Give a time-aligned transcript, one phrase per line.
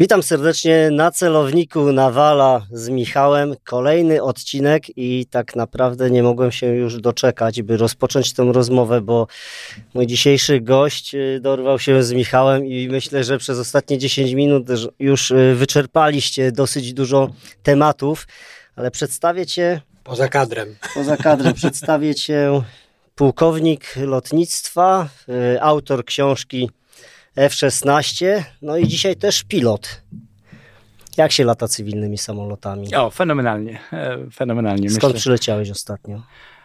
[0.00, 3.54] Witam serdecznie na celowniku Nawala z Michałem.
[3.64, 9.26] Kolejny odcinek i tak naprawdę nie mogłem się już doczekać, by rozpocząć tę rozmowę, bo
[9.94, 14.66] mój dzisiejszy gość y, dorwał się z Michałem i myślę, że przez ostatnie 10 minut
[14.98, 17.30] już y, wyczerpaliście dosyć dużo
[17.62, 18.26] tematów,
[18.76, 19.80] ale przedstawię Cię...
[20.04, 20.76] Poza kadrem.
[20.94, 22.62] Poza kadrem przedstawię Cię
[23.14, 26.70] pułkownik lotnictwa, y, autor książki
[27.38, 30.02] F-16, no i dzisiaj też pilot.
[31.16, 32.94] Jak się lata cywilnymi samolotami?
[32.94, 34.90] O, fenomenalnie, e, fenomenalnie.
[34.90, 35.20] Skąd myślę.
[35.20, 36.22] przyleciałeś ostatnio?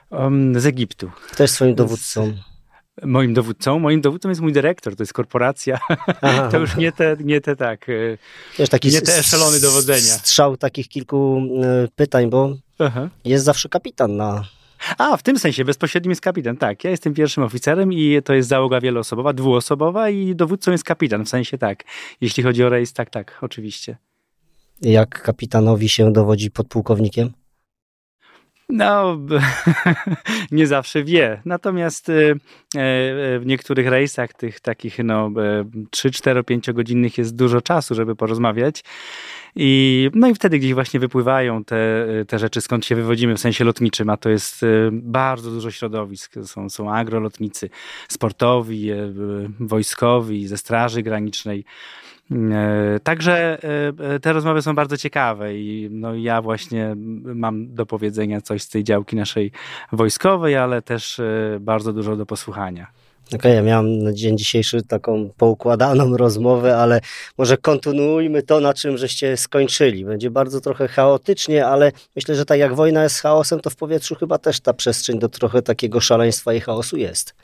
[0.10, 1.12] Um, z Egiptu.
[1.32, 2.34] Kto jest twoim dowódcą?
[3.04, 3.80] Moim dowódcą?
[3.80, 5.80] Moim dowódcą jest mój dyrektor, to jest korporacja.
[6.22, 6.48] Aha.
[6.52, 7.88] To już nie te, nie te tak,
[8.60, 10.14] Wiesz, taki nie te eszelony dowodzenia.
[10.14, 13.10] Strzał takich kilku e, pytań, bo Aha.
[13.26, 14.44] jest zawsze kapitan na
[14.98, 16.84] a, w tym sensie bezpośrednim jest kapitan, tak.
[16.84, 21.30] Ja jestem pierwszym oficerem i to jest załoga wieloosobowa, dwuosobowa i dowódcą jest kapitan, w
[21.30, 21.84] sensie tak.
[22.22, 23.98] Jeśli chodzi o rejs, tak, tak, oczywiście.
[24.82, 27.32] Jak kapitanowi się dowodzi podpułkownikiem?
[28.70, 29.18] No,
[30.52, 31.42] nie zawsze wie.
[31.46, 32.36] Natomiast e, e,
[33.40, 35.32] w niektórych rejsach, tych takich no,
[35.92, 38.84] 3, 4, 5 godzinnych jest dużo czasu, żeby porozmawiać.
[39.56, 43.64] I, no i wtedy gdzieś właśnie wypływają te, te rzeczy, skąd się wywodzimy w sensie
[43.64, 46.34] lotniczym, a to jest e, bardzo dużo środowisk.
[46.44, 47.70] Są, są agrolotnicy,
[48.10, 48.90] sportowi,
[49.60, 51.66] wojskowi, ze Straży Granicznej.
[53.04, 53.60] Także
[54.22, 56.96] te rozmowy są bardzo ciekawe i no ja właśnie
[57.36, 59.52] mam do powiedzenia coś z tej działki naszej
[59.92, 61.22] wojskowej, ale też
[61.60, 63.03] bardzo dużo do posłuchania.
[63.36, 67.02] Okay, ja miałem na dzień dzisiejszy taką poukładaną rozmowę, ale
[67.38, 70.06] może kontynuujmy to, na czym żeście skończyli.
[70.06, 74.16] Będzie bardzo trochę chaotycznie, ale myślę, że tak jak wojna jest chaosem, to w powietrzu
[74.16, 77.36] chyba też ta przestrzeń do trochę takiego szaleństwa i chaosu jest.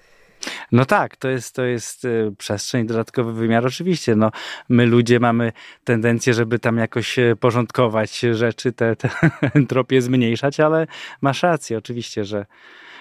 [0.72, 3.66] No tak, to jest, to jest y, przestrzeń, dodatkowy wymiar.
[3.66, 4.32] Oczywiście, no,
[4.70, 5.52] my ludzie mamy
[5.84, 9.10] tendencję, żeby tam jakoś y, porządkować rzeczy, te, te
[9.56, 10.88] entropie zmniejszać, ale
[11.22, 12.46] masz rację, oczywiście, że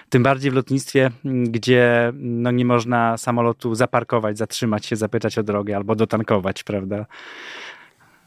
[0.09, 5.75] tym bardziej w lotnictwie, gdzie no, nie można samolotu zaparkować, zatrzymać się, zapytać o drogę
[5.75, 7.05] albo dotankować, prawda?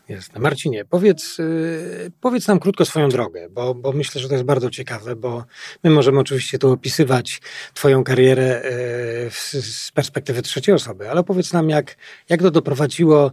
[0.09, 0.41] Jasne.
[0.41, 4.71] Marcinie, powiedz, y, powiedz nam krótko swoją drogę, bo, bo myślę, że to jest bardzo
[4.71, 5.45] ciekawe, bo
[5.85, 7.41] my możemy oczywiście tu opisywać
[7.75, 9.31] Twoją karierę y,
[9.63, 11.97] z perspektywy trzeciej osoby, ale powiedz nam, jak,
[12.29, 13.33] jak to doprowadziło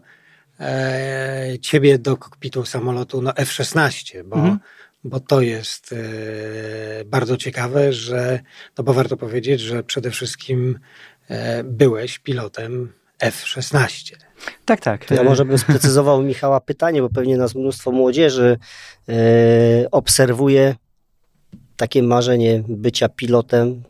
[0.59, 4.59] e, Ciebie do kokpitu samolotu no F-16, bo, mhm.
[5.03, 8.39] Bo to jest e, bardzo ciekawe, że,
[8.77, 10.79] no bo warto powiedzieć, że przede wszystkim
[11.29, 14.15] e, byłeś pilotem F-16.
[14.65, 15.11] Tak, tak.
[15.11, 18.57] Ja może bym sprecyzował Michała pytanie, bo pewnie nas mnóstwo młodzieży
[19.09, 19.13] e,
[19.91, 20.75] obserwuje
[21.77, 23.83] takie marzenie bycia pilotem.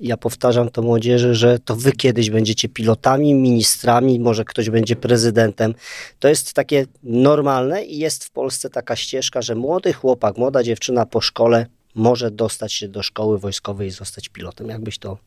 [0.00, 5.74] Ja powtarzam to młodzieży, że to wy kiedyś będziecie pilotami, ministrami, może ktoś będzie prezydentem.
[6.18, 11.06] To jest takie normalne i jest w Polsce taka ścieżka, że młody chłopak, młoda dziewczyna
[11.06, 14.68] po szkole może dostać się do szkoły wojskowej i zostać pilotem.
[14.68, 15.18] Jakbyś to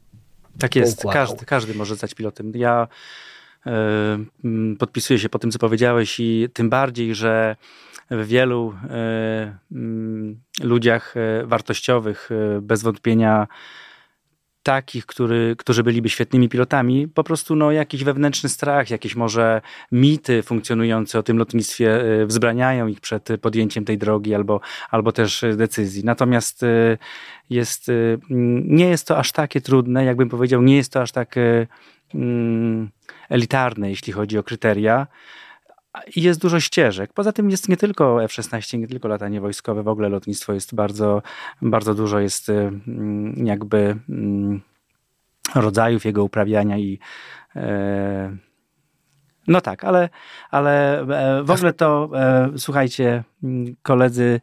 [0.60, 2.52] tak jest, każdy, każdy może zostać pilotem.
[2.56, 2.88] Ja
[3.66, 7.56] mm, podpisuję się po tym, co powiedziałeś i tym bardziej, że
[8.12, 12.30] w wielu e, mm, ludziach e, wartościowych
[12.62, 13.48] bez wątpienia
[14.64, 19.62] takich, który, którzy byliby świetnymi pilotami, po prostu no, jakiś wewnętrzny strach, jakieś może
[19.92, 24.62] mity funkcjonujące o tym lotnictwie wzbraniają ich przed podjęciem tej drogi albo,
[24.92, 26.04] albo też decyzji.
[26.06, 26.66] Natomiast
[27.50, 28.20] jest, y,
[28.66, 31.36] nie jest to aż takie trudne, jakbym powiedział, nie jest to aż tak
[32.16, 32.90] mm,
[33.30, 35.08] elitarne, jeśli chodzi o kryteria.
[36.16, 37.14] I jest dużo ścieżek.
[37.14, 41.22] Poza tym jest nie tylko F-16, nie tylko latanie wojskowe, w ogóle lotnictwo jest bardzo,
[41.62, 44.62] bardzo dużo jest y, mm, jakby mm,
[45.56, 47.00] rodzajów jego uprawiania i
[47.56, 48.38] e,
[49.48, 50.10] no tak, ale,
[50.52, 53.24] ale e, w ogóle to e, słuchajcie,
[53.82, 54.42] koledzy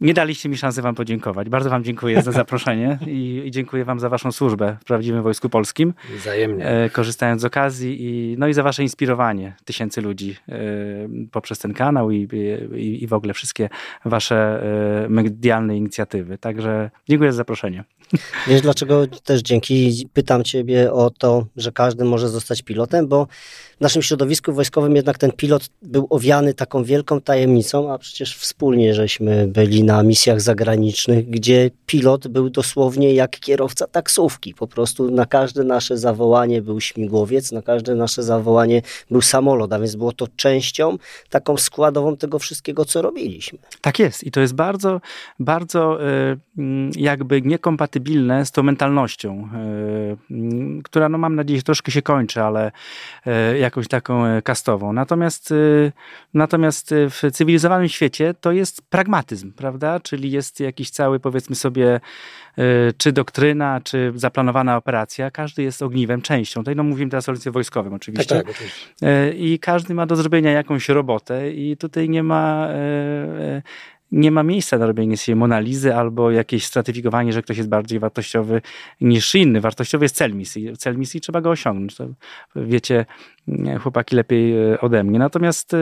[0.00, 1.48] nie daliście mi szansy wam podziękować.
[1.48, 5.48] Bardzo wam dziękuję za zaproszenie i, i dziękuję wam za waszą służbę w prawdziwym Wojsku
[5.48, 5.94] Polskim.
[6.16, 6.66] Wzajemnie.
[6.66, 10.58] E, korzystając z okazji i, no i za wasze inspirowanie tysięcy ludzi e,
[11.30, 12.28] poprzez ten kanał i,
[12.74, 13.68] i, i, w ogóle wszystkie
[14.04, 14.62] wasze
[15.04, 16.38] e, medialne inicjatywy.
[16.38, 17.84] Także dziękuję za zaproszenie.
[18.48, 23.26] Wiesz dlaczego też dzięki pytam ciebie o to, że każdy może zostać pilotem, bo
[23.80, 28.94] w naszym środowisku wojskowym jednak ten pilot był owiany taką wielką tajemnicą, a przecież wspólnie
[28.94, 34.54] żeśmy byli na misjach zagranicznych, gdzie pilot był dosłownie jak kierowca taksówki.
[34.54, 39.78] Po prostu na każde nasze zawołanie był śmigłowiec, na każde nasze zawołanie był samolot, a
[39.78, 40.98] więc było to częścią
[41.30, 43.58] taką składową tego wszystkiego, co robiliśmy.
[43.80, 45.00] Tak jest i to jest bardzo,
[45.38, 47.99] bardzo e, mm, jakby niekompatybilne
[48.44, 52.72] z tą mentalnością, e, która no mam nadzieję troszkę się kończy, ale
[53.26, 54.92] e, jakąś taką kastową.
[54.92, 55.54] Natomiast,
[56.34, 60.00] natomiast w cywilizowanym świecie to jest pragmatyzm, prawda?
[60.00, 62.00] Czyli jest jakiś cały powiedzmy sobie
[62.96, 66.60] czy doktryna, czy zaplanowana operacja, każdy jest ogniwem, częścią.
[66.60, 68.34] Tutaj no mówimy teraz o liceum wojskowym oczywiście.
[68.34, 69.32] Tak, tak, oczywiście.
[69.36, 72.68] I każdy ma do zrobienia jakąś robotę i tutaj nie ma
[74.12, 78.62] nie ma miejsca na robienie sobie monalizy albo jakieś stratyfikowanie, że ktoś jest bardziej wartościowy
[79.00, 79.60] niż inny.
[79.60, 80.76] Wartościowy jest cel misji.
[80.76, 81.96] Cel misji trzeba go osiągnąć.
[81.96, 82.06] To
[82.56, 83.06] wiecie,
[83.80, 85.18] chłopaki lepiej e, ode mnie.
[85.18, 85.78] Natomiast e,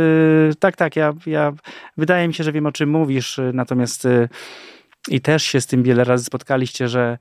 [0.59, 1.53] tak, tak, ja, ja
[1.97, 4.09] wydaje mi się, że wiem o czym mówisz, e, natomiast
[5.09, 7.19] i też się z tym wiele razy spotkaliście, że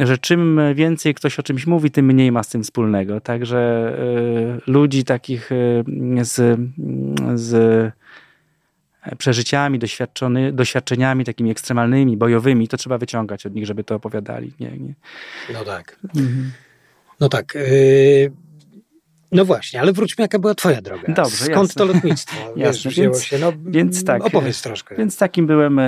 [0.00, 3.20] że czym więcej ktoś o czymś mówi, tym mniej ma z tym wspólnego.
[3.20, 3.92] Także
[4.66, 5.84] y, ludzi takich y,
[6.22, 6.60] z,
[7.34, 7.92] z
[9.18, 14.52] przeżyciami, doświadczony, doświadczeniami takimi ekstremalnymi, bojowymi, to trzeba wyciągać od nich, żeby to opowiadali.
[14.60, 14.94] Nie, nie.
[15.52, 15.98] No tak.
[16.16, 16.52] Mhm.
[17.20, 17.54] No tak.
[17.54, 18.32] Yy...
[19.32, 21.12] No właśnie, ale wróćmy, jaka była twoja droga.
[21.12, 21.74] Dobrze, Skąd jasne.
[21.74, 23.38] to lotnictwo wiesz, wzięło więc, się?
[23.38, 24.96] No, więc tak, opowiedz troszkę.
[24.96, 25.84] Więc takim byłem e,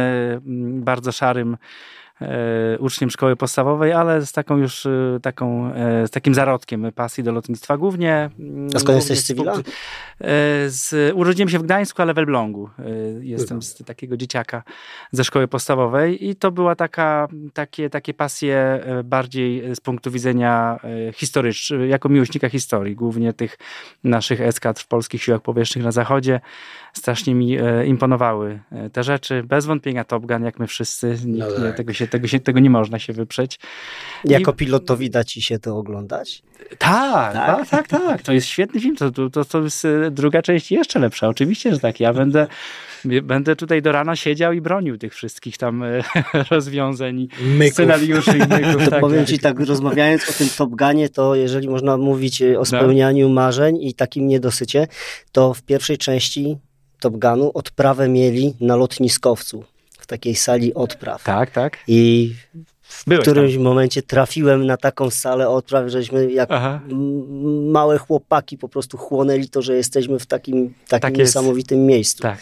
[0.80, 1.56] bardzo szarym E,
[2.78, 7.32] uczniem szkoły podstawowej, ale z taką już e, taką, e, z takim zarodkiem pasji do
[7.32, 8.30] lotnictwa głównie.
[8.74, 9.54] A skąd jesteś z cywila?
[10.66, 12.70] Z, urodziłem się w Gdańsku, ale w Elblągu.
[13.20, 14.62] Jestem z takiego dzieciaka
[15.12, 20.80] ze szkoły podstawowej i to była taka, takie, takie pasje bardziej z punktu widzenia
[21.12, 23.58] historycznego, jako miłośnika historii, głównie tych
[24.04, 26.40] naszych eskadr w polskich siłach powietrznych na zachodzie.
[26.92, 27.56] Strasznie mi
[27.86, 28.60] imponowały
[28.92, 29.42] te rzeczy.
[29.42, 31.16] Bez wątpienia Top Gun, jak my wszyscy.
[31.26, 31.64] Nikt no tak.
[31.64, 33.58] nie, tego się tego, się, tego nie można się wyprzeć.
[34.24, 34.54] Jako I...
[34.54, 36.42] pilotowi da ci się to oglądać?
[36.78, 38.22] Tak, tak, tak, tak, tak.
[38.22, 38.96] To jest świetny film.
[38.96, 41.28] To, to, to jest e, druga część jeszcze lepsza.
[41.28, 42.00] Oczywiście, że tak.
[42.00, 42.46] Ja będę,
[43.22, 46.02] będę tutaj do rana siedział i bronił tych wszystkich tam e,
[46.50, 47.74] rozwiązań, myków.
[47.74, 48.84] scenariuszy i myków.
[48.84, 49.28] To tak, powiem tak.
[49.28, 52.64] ci tak, rozmawiając o tym Top Gunie, to jeżeli można mówić e, o no.
[52.64, 53.34] spełnianiu no.
[53.34, 54.86] marzeń i takim niedosycie,
[55.32, 56.58] to w pierwszej części
[57.00, 59.64] Top Gunu odprawę mieli na lotniskowcu
[60.10, 61.24] takiej sali odpraw.
[61.24, 61.78] Tak, tak.
[61.88, 62.34] I
[62.82, 63.62] w Byłeś którymś tam.
[63.62, 66.50] momencie trafiłem na taką salę odpraw, żeśmy jak
[67.70, 72.22] małe chłopaki po prostu chłonęli to, że jesteśmy w takim, takim tak niesamowitym miejscu.
[72.22, 72.38] Tak.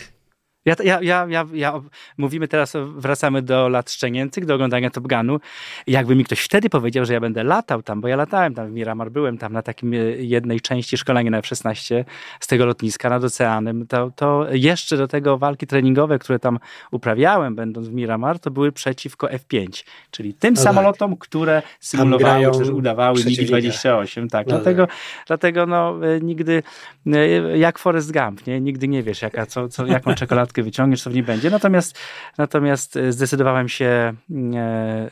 [0.69, 1.81] Ja, ja, ja, ja, ja,
[2.19, 5.41] mówimy teraz, wracamy do lat szczenięcych, do oglądania Top Gunu.
[5.87, 8.73] Jakby mi ktoś wtedy powiedział, że ja będę latał tam, bo ja latałem tam w
[8.73, 12.05] Miramar, byłem tam na takim e, jednej części szkolenia na F-16
[12.41, 16.59] z tego lotniska nad oceanem, to, to jeszcze do tego walki treningowe, które tam
[16.91, 21.19] uprawiałem, będąc w Miramar, to były przeciwko F-5, czyli tym no samolotom, tak.
[21.19, 24.29] które symulowały, czy udawały MiG-28.
[24.31, 24.97] Tak, no dlatego, tak.
[25.27, 26.63] dlatego no, e, nigdy,
[27.07, 28.61] e, jak Forrest Gump, nie?
[28.61, 31.51] nigdy nie wiesz, jaka, co, co, jaką czekoladkę wyciągniesz, to w niej będzie.
[31.51, 31.99] Natomiast,
[32.39, 34.15] natomiast e, zdecydowałem się e,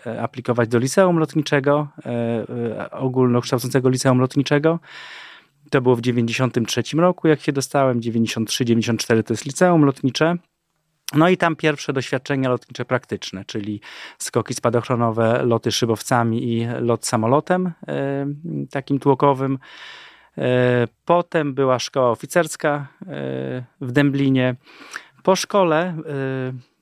[0.06, 1.88] e, aplikować do liceum lotniczego,
[2.90, 4.78] ogólnokształcącego liceum lotniczego.
[5.70, 8.00] To było w 93 roku, jak się dostałem.
[8.00, 10.37] 93-94 to jest liceum lotnicze.
[11.14, 13.81] No i tam pierwsze doświadczenia lotnicze praktyczne, czyli
[14.19, 17.72] skoki spadochronowe, loty szybowcami i lot samolotem
[18.70, 19.58] takim tłokowym.
[21.04, 22.88] Potem była szkoła oficerska
[23.81, 24.56] w Dęblinie
[25.26, 26.76] po szkole y,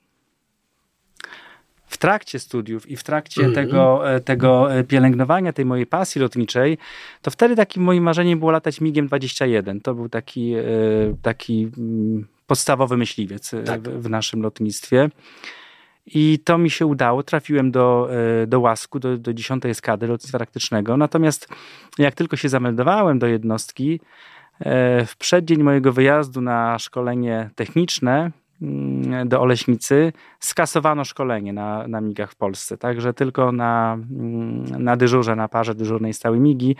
[1.87, 3.55] w trakcie studiów i w trakcie mm -hmm.
[3.55, 6.77] tego, e, tego e, pielęgnowania tej mojej pasji lotniczej,
[7.21, 9.81] to wtedy takim moim marzeniem było latać MIGiem 21.
[9.81, 10.63] To był taki, e,
[11.21, 13.81] taki mm, podstawowy myśliwiec tak.
[13.81, 15.09] w, w, naszym lotnictwie.
[16.05, 17.23] I to mi się udało.
[17.23, 18.09] Trafiłem do,
[18.47, 20.97] do łasku, do, do 10 eskady lotnictwa taktycznego.
[20.97, 21.47] Natomiast
[21.97, 23.99] jak tylko się zameldowałem do jednostki,
[25.05, 28.31] w przeddzień mojego wyjazdu na szkolenie techniczne
[29.25, 35.35] do Oleśnicy skasowano szkolenie na, na migach w Polsce, także tylko na, mm, na dyżurze,
[35.35, 36.75] na parze dyżurnej stały migi,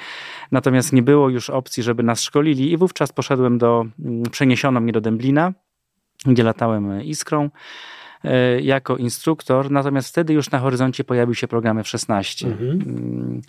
[0.52, 4.92] natomiast nie było już opcji, żeby nas szkolili i wówczas poszedłem do, mm, przeniesiono mnie
[4.92, 5.54] do Dęblina,
[6.26, 7.50] gdzie latałem Iskrą
[8.24, 12.48] e, jako instruktor, natomiast wtedy już na horyzoncie pojawił się program F-16.
[12.48, 13.42] Mhm.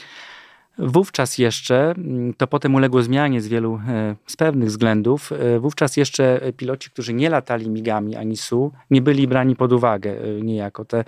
[0.79, 5.97] Wówczas jeszcze, mm, to potem uległo zmianie z wielu, e, z pewnych względów, e, wówczas
[5.97, 10.85] jeszcze piloci, którzy nie latali migami ani SU, nie byli brani pod uwagę e, niejako.
[10.85, 11.05] Te,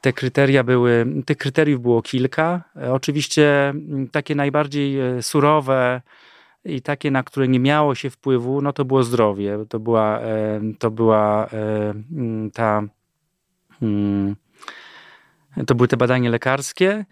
[0.00, 2.62] te kryteria były, tych kryteriów było kilka.
[2.92, 6.02] Oczywiście mm, takie najbardziej surowe
[6.64, 9.58] i takie, na które nie miało się wpływu, no to było zdrowie.
[9.68, 10.20] To była,
[10.78, 12.82] to była mm, ta
[15.66, 17.04] to były te badania lekarskie.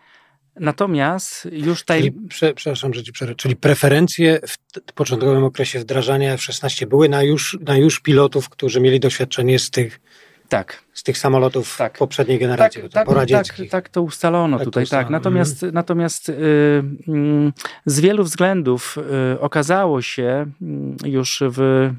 [0.61, 1.99] Natomiast już tutaj.
[1.99, 3.35] Czyli, prze, przepraszam, że ci przerwę.
[3.35, 4.41] Czyli preferencje
[4.89, 9.71] w początkowym okresie wdrażania F-16 były na już, na już pilotów, którzy mieli doświadczenie z
[9.71, 10.01] tych
[10.53, 10.83] tak.
[10.95, 11.99] Z tych samolotów tak.
[11.99, 15.07] poprzedniej generacji, tak, tak, tak, tak, to ustalono tak tutaj, to tak.
[15.07, 15.19] ustalono.
[15.19, 15.25] tak.
[15.25, 15.75] Natomiast, mm.
[15.75, 17.53] natomiast y, y,
[17.87, 18.99] z wielu względów
[19.35, 20.47] y, okazało się
[21.05, 21.95] y, już w, y,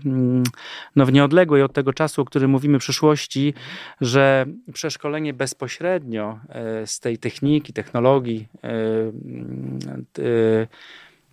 [0.95, 3.53] no, w nieodległej od tego czasu, o którym mówimy, przyszłości,
[4.01, 6.39] że przeszkolenie bezpośrednio
[6.83, 8.47] y, z tej techniki, technologii,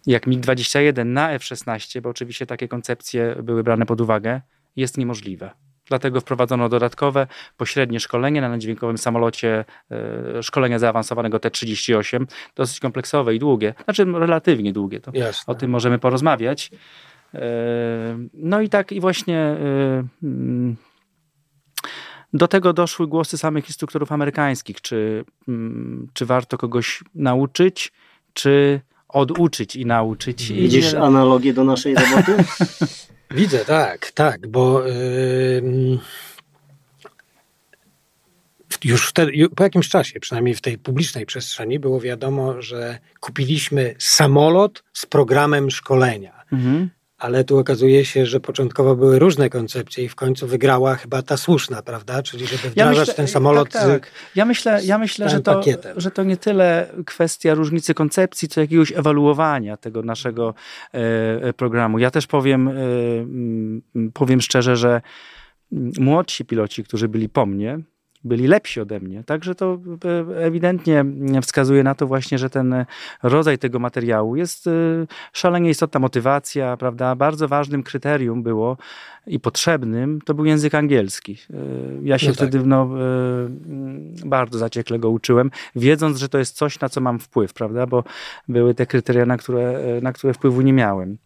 [0.07, 4.41] jak MiG-21 na F-16, bo oczywiście takie koncepcje były brane pod uwagę,
[4.77, 5.50] jest niemożliwe.
[5.90, 13.38] Dlatego wprowadzono dodatkowe, pośrednie szkolenie na naddźwiękowym samolocie, e, szkolenia zaawansowanego T-38, dosyć kompleksowe i
[13.38, 15.52] długie, znaczy relatywnie długie, to Jasne.
[15.52, 16.70] o tym możemy porozmawiać.
[17.35, 17.40] E,
[18.35, 19.56] no i tak i właśnie
[20.23, 20.76] mm,
[22.32, 27.92] do tego doszły głosy samych instruktorów amerykańskich, czy, mm, czy warto kogoś nauczyć,
[28.32, 30.52] czy oduczyć i nauczyć.
[30.52, 32.37] Widzisz analogię do naszej roboty?
[33.31, 35.99] Widzę, tak, tak, bo yy,
[38.85, 44.85] już wtedy, po jakimś czasie, przynajmniej w tej publicznej przestrzeni, było wiadomo, że kupiliśmy samolot
[44.93, 46.45] z programem szkolenia.
[46.53, 51.23] Mhm ale tu okazuje się, że początkowo były różne koncepcje i w końcu wygrała chyba
[51.23, 52.23] ta słuszna, prawda?
[52.23, 54.11] Czyli żeby wdrażać ja myślę, ten samolot tak, tak.
[54.35, 55.62] Ja myślę, ja myślę że, to,
[55.97, 60.55] że to nie tyle kwestia różnicy koncepcji, co jakiegoś ewaluowania tego naszego
[60.95, 60.99] e,
[61.43, 61.99] e programu.
[61.99, 62.73] Ja też powiem, e,
[64.15, 65.00] powiem szczerze, że
[65.99, 67.79] młodsi piloci, którzy byli po mnie,
[68.25, 69.25] byli lepsi ode mnie.
[69.25, 71.05] Także to e, ewidentnie
[71.43, 72.85] wskazuje na to właśnie, że ten
[73.23, 74.71] rodzaj tego materiału jest e,
[75.33, 77.15] szalenie istotna motywacja, prawda?
[77.17, 78.77] Bardzo ważnym kryterium było
[79.27, 81.37] i potrzebnym to był język angielski.
[81.50, 81.57] E,
[82.03, 82.49] ja się no tak.
[82.49, 82.89] wtedy no,
[84.25, 87.87] bardzo zaciekle go uczyłem, wiedząc, że to jest coś, na co mam wpływ, prawda?
[87.87, 88.05] Bo
[88.49, 91.17] były te kryteria, na które, na które wpływu nie miałem.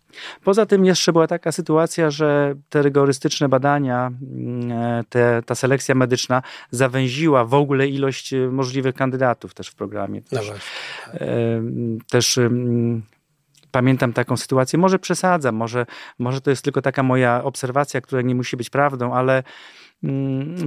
[0.44, 6.42] Poza tym jeszcze była taka sytuacja, że te rygorystyczne badania, mm, te, ta selekcja medyczna
[6.71, 10.23] zawęziła w ogóle ilość y, możliwych kandydatów też w programie.
[10.23, 10.54] Też, no
[12.11, 12.40] też
[13.71, 15.87] pamiętam taką sytuację, może przesadzam, może,
[16.18, 19.84] może to jest tylko taka moja obserwacja, która nie musi być prawdą, ale Mm,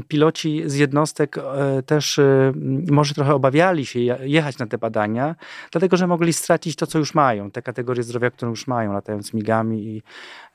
[0.08, 2.54] piloci z jednostek e, też e,
[2.92, 5.36] może trochę obawiali się jechać na te badania,
[5.72, 9.34] dlatego że mogli stracić to, co już mają, te kategorie zdrowia, które już mają, latając
[9.34, 9.84] migami.
[9.84, 10.04] I,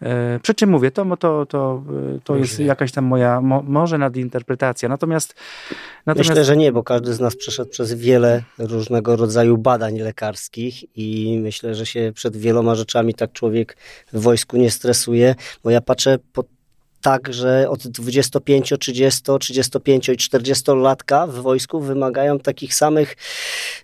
[0.02, 1.82] e, przy czym mówię, to, to, to,
[2.24, 4.88] to jest jakaś tam moja, mo, może nadinterpretacja.
[4.88, 5.34] Natomiast,
[6.06, 6.30] natomiast...
[6.30, 11.38] Myślę, że nie, bo każdy z nas przeszedł przez wiele różnego rodzaju badań lekarskich i
[11.42, 13.76] myślę, że się przed wieloma rzeczami tak człowiek
[14.12, 15.34] w wojsku nie stresuje,
[15.64, 16.46] bo ja patrzę pod
[17.02, 23.16] tak, że od 25, 30, 35 i 40 latka w wojsku wymagają takich samych.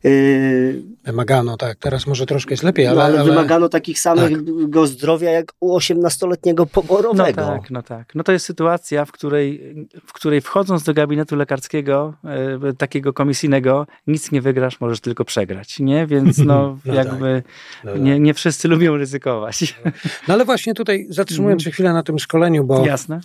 [0.05, 1.79] Yy, wymagano, tak.
[1.79, 2.97] Teraz może troszkę jest lepiej, ale.
[2.97, 3.31] No, ale, ale...
[3.31, 4.31] wymagano takich samych
[4.73, 4.87] tak.
[4.87, 7.43] zdrowia jak u 18-letniego poborowego.
[7.43, 8.15] No tak, no tak.
[8.15, 12.15] No to jest sytuacja, w której, w której wchodząc do gabinetu lekarskiego,
[12.63, 16.07] yy, takiego komisyjnego, nic nie wygrasz, możesz tylko przegrać, nie?
[16.07, 17.85] Więc no, no jakby tak.
[17.85, 18.21] no nie, tak.
[18.21, 19.75] nie wszyscy lubią ryzykować.
[20.29, 22.87] No ale właśnie tutaj zatrzymując się chwilę na tym szkoleniu, bo.
[22.87, 23.21] Jasne Jasne.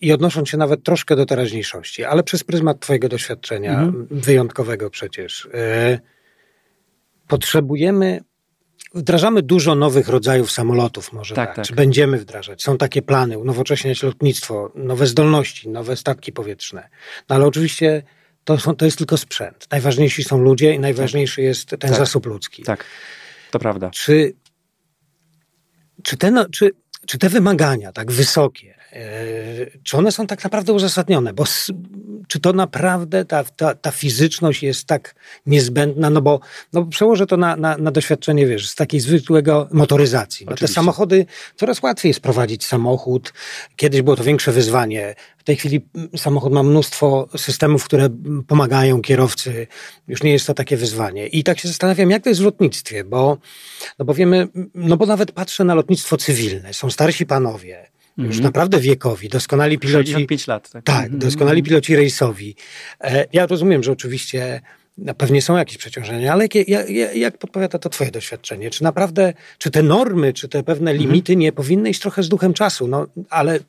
[0.00, 4.06] I odnosząc się nawet troszkę do teraźniejszości, ale przez pryzmat Twojego doświadczenia, mhm.
[4.10, 5.98] wyjątkowego przecież, yy,
[7.28, 8.20] potrzebujemy
[8.94, 12.62] Wdrażamy dużo nowych rodzajów samolotów, może tak, tak, tak, czy będziemy wdrażać.
[12.62, 16.88] Są takie plany, unowocześniać lotnictwo, nowe zdolności, nowe statki powietrzne.
[17.28, 18.02] No ale oczywiście
[18.44, 19.66] to, są, to jest tylko sprzęt.
[19.70, 21.44] Najważniejsi są ludzie i najważniejszy tak.
[21.44, 21.94] jest ten tak.
[21.94, 22.62] zasób ludzki.
[22.62, 22.84] Tak,
[23.50, 23.90] to prawda.
[23.90, 24.32] Czy,
[26.02, 26.70] czy, ten, czy,
[27.06, 28.77] czy te wymagania tak wysokie,
[29.82, 31.44] czy one są tak naprawdę uzasadnione, bo
[32.28, 35.14] czy to naprawdę ta, ta, ta fizyczność jest tak
[35.46, 36.40] niezbędna, no bo,
[36.72, 40.46] no przełożę to na, na, na doświadczenie, wiesz, z takiej zwykłego motoryzacji.
[40.50, 41.26] No te samochody,
[41.56, 43.32] coraz łatwiej jest prowadzić samochód,
[43.76, 48.08] kiedyś było to większe wyzwanie, w tej chwili samochód ma mnóstwo systemów, które
[48.46, 49.66] pomagają kierowcy,
[50.08, 51.26] już nie jest to takie wyzwanie.
[51.26, 53.38] I tak się zastanawiam, jak to jest w lotnictwie, bo,
[53.98, 58.44] no bo wiemy, no bo nawet patrzę na lotnictwo cywilne, są starsi panowie, już mm.
[58.44, 60.12] naprawdę wiekowi, doskonali piloci.
[60.12, 60.70] 65 lat.
[60.70, 61.18] Tak, tak mm.
[61.18, 62.54] doskonali piloci rejsowi.
[63.00, 64.60] E, ja rozumiem, że oczywiście
[64.98, 68.70] no, pewnie są jakieś przeciążenia, ale jak, jak, jak podpowiada to twoje doświadczenie?
[68.70, 71.08] Czy naprawdę, czy te normy, czy te pewne mhm.
[71.08, 71.40] limity mm.
[71.40, 72.88] nie powinny iść trochę z duchem czasu?
[72.88, 73.60] No, ale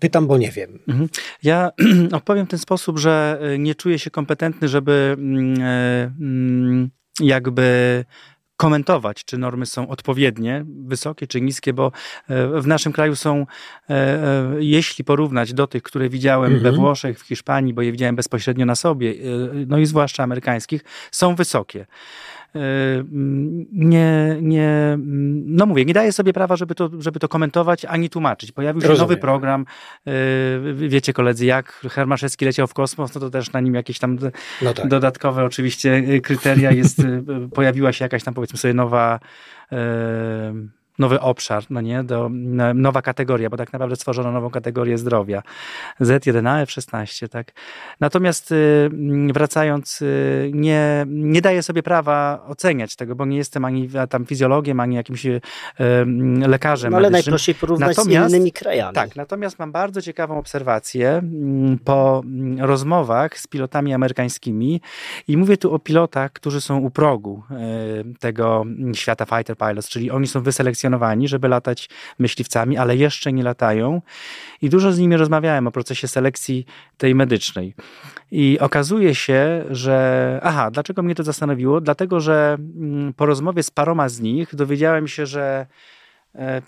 [0.00, 0.78] pytam, bo nie wiem.
[0.88, 1.08] Mhm.
[1.42, 1.70] Ja
[2.12, 6.90] odpowiem w ten sposób, że e, nie czuję się kompetentny, żeby mm, e, mm,
[7.20, 8.04] jakby
[8.58, 11.92] komentować, czy normy są odpowiednie, wysokie czy niskie, bo
[12.60, 13.46] w naszym kraju są,
[14.58, 16.62] jeśli porównać do tych, które widziałem mhm.
[16.62, 19.14] we Włoszech, w Hiszpanii, bo je widziałem bezpośrednio na sobie,
[19.66, 21.86] no i zwłaszcza amerykańskich, są wysokie.
[22.56, 22.60] E,
[23.72, 24.98] nie, nie,
[25.46, 28.52] no mówię, nie daje sobie prawa, żeby to, żeby to komentować ani tłumaczyć.
[28.52, 29.08] Pojawił się Rozumiem.
[29.10, 29.66] nowy program,
[30.06, 30.12] e,
[30.74, 34.18] wiecie koledzy, jak Hermaszewski leciał w kosmos, no to też na nim jakieś tam
[34.62, 34.88] no tak.
[34.88, 37.22] dodatkowe oczywiście kryteria jest, e,
[37.54, 39.20] pojawiła się jakaś tam powiedzmy sobie nowa
[40.98, 42.30] nowy obszar, no nie, do,
[42.74, 45.42] nowa kategoria, bo tak naprawdę stworzono nową kategorię zdrowia.
[46.00, 47.52] Z1A, F16, tak.
[48.00, 48.90] Natomiast y,
[49.34, 54.80] wracając, y, nie, nie daję sobie prawa oceniać tego, bo nie jestem ani tam fizjologiem,
[54.80, 55.40] ani jakimś y,
[56.46, 56.90] lekarzem.
[56.90, 57.32] No, ale medycznym.
[57.32, 58.94] najprościej porównać natomiast, z innymi krajami.
[58.94, 61.22] Tak, natomiast mam bardzo ciekawą obserwację
[61.84, 62.22] po
[62.58, 64.80] rozmowach z pilotami amerykańskimi
[65.28, 67.42] i mówię tu o pilotach, którzy są u progu
[68.20, 68.64] tego
[68.94, 70.87] świata fighter pilots, czyli oni są wyselekcjonowani
[71.28, 74.02] żeby latać myśliwcami, ale jeszcze nie latają.
[74.62, 76.66] I dużo z nimi rozmawiałem o procesie selekcji
[76.96, 77.74] tej medycznej.
[78.30, 80.40] I okazuje się, że.
[80.42, 81.80] Aha, dlaczego mnie to zastanowiło?
[81.80, 85.66] Dlatego, że mm, po rozmowie z paroma z nich dowiedziałem się, że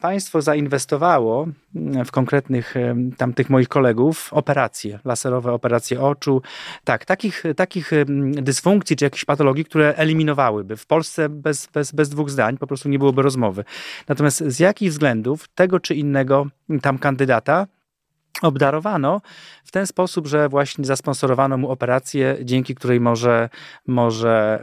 [0.00, 6.42] państwo zainwestowało mm, w konkretnych e, tamtych moich kolegów operacje, laserowe operacje oczu.
[6.84, 7.90] Tak, takich, takich
[8.32, 10.76] dysfunkcji czy jakichś patologii, które eliminowałyby.
[10.76, 13.64] W Polsce bez, bez, bez dwóch zdań po prostu nie byłoby rozmowy.
[14.08, 16.46] Natomiast z jakich względów tego czy innego
[16.82, 17.66] tam kandydata
[18.42, 19.20] obdarowano
[19.64, 23.48] w ten sposób, że właśnie zasponsorowano mu operację, dzięki której może,
[23.86, 24.62] może,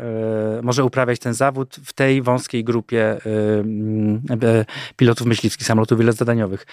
[0.60, 3.20] e, może uprawiać ten zawód w tej wąskiej grupie e,
[4.48, 6.66] e, pilotów myśliwskich, samolotów wielozadaniowych.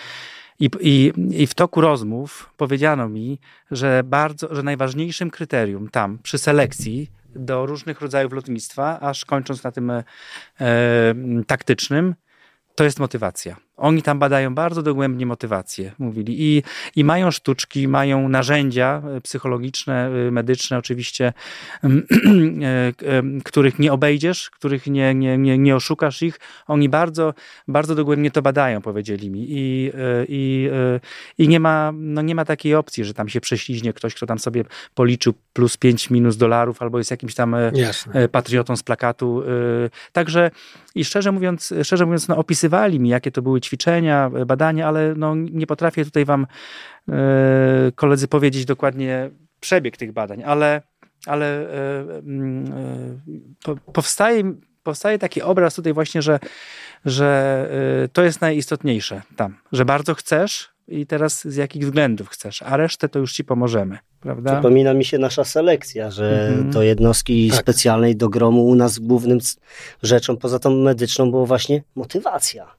[0.61, 3.39] I, i, I w toku rozmów powiedziano mi,
[3.71, 9.73] że bardzo, że najważniejszym kryterium tam przy selekcji do różnych rodzajów lotnictwa, aż kończąc na
[9.73, 10.05] tym e,
[11.47, 12.15] taktycznym,
[12.75, 13.57] to jest motywacja.
[13.77, 16.35] Oni tam badają bardzo dogłębnie motywację, mówili.
[16.39, 16.63] I,
[16.97, 21.33] I mają sztuczki, mają narzędzia e, psychologiczne, e, medyczne oczywiście,
[21.85, 22.93] e,
[23.45, 26.41] których nie obejdziesz, których nie, nie, nie, nie oszukasz ich.
[26.67, 27.35] Oni bardzo,
[27.69, 29.47] bardzo dogłębnie to badają, powiedzieli mi.
[29.49, 29.93] I,
[30.29, 30.71] i,
[31.39, 34.39] i nie, ma, no nie ma takiej opcji, że tam się prześliźnie ktoś, kto tam
[34.39, 34.65] sobie
[34.95, 38.29] policzył plus 5 minus dolarów, albo jest jakimś tam Jasne.
[38.29, 39.43] patriotą z plakatu.
[40.13, 40.51] Także
[40.95, 45.35] i szczerze mówiąc, szczerze mówiąc no, opisywali mi, jakie to były ćwiczenia, badania, ale no,
[45.35, 46.47] nie potrafię tutaj wam
[47.09, 47.15] e,
[47.95, 49.31] koledzy powiedzieć dokładnie
[49.61, 50.83] przebieg tych badań, ale,
[51.27, 52.73] ale e, mm,
[53.69, 56.39] e, powstaje, powstaje taki obraz tutaj właśnie, że,
[57.05, 57.69] że
[58.13, 63.09] to jest najistotniejsze tam, że bardzo chcesz i teraz z jakich względów chcesz, a resztę
[63.09, 63.99] to już ci pomożemy.
[64.21, 64.53] Prawda?
[64.53, 66.71] Przypomina mi się nasza selekcja, że mhm.
[66.71, 67.61] do jednostki tak.
[67.61, 69.39] specjalnej do gromu u nas głównym
[70.03, 72.75] rzeczą poza tą medyczną było właśnie motywacja.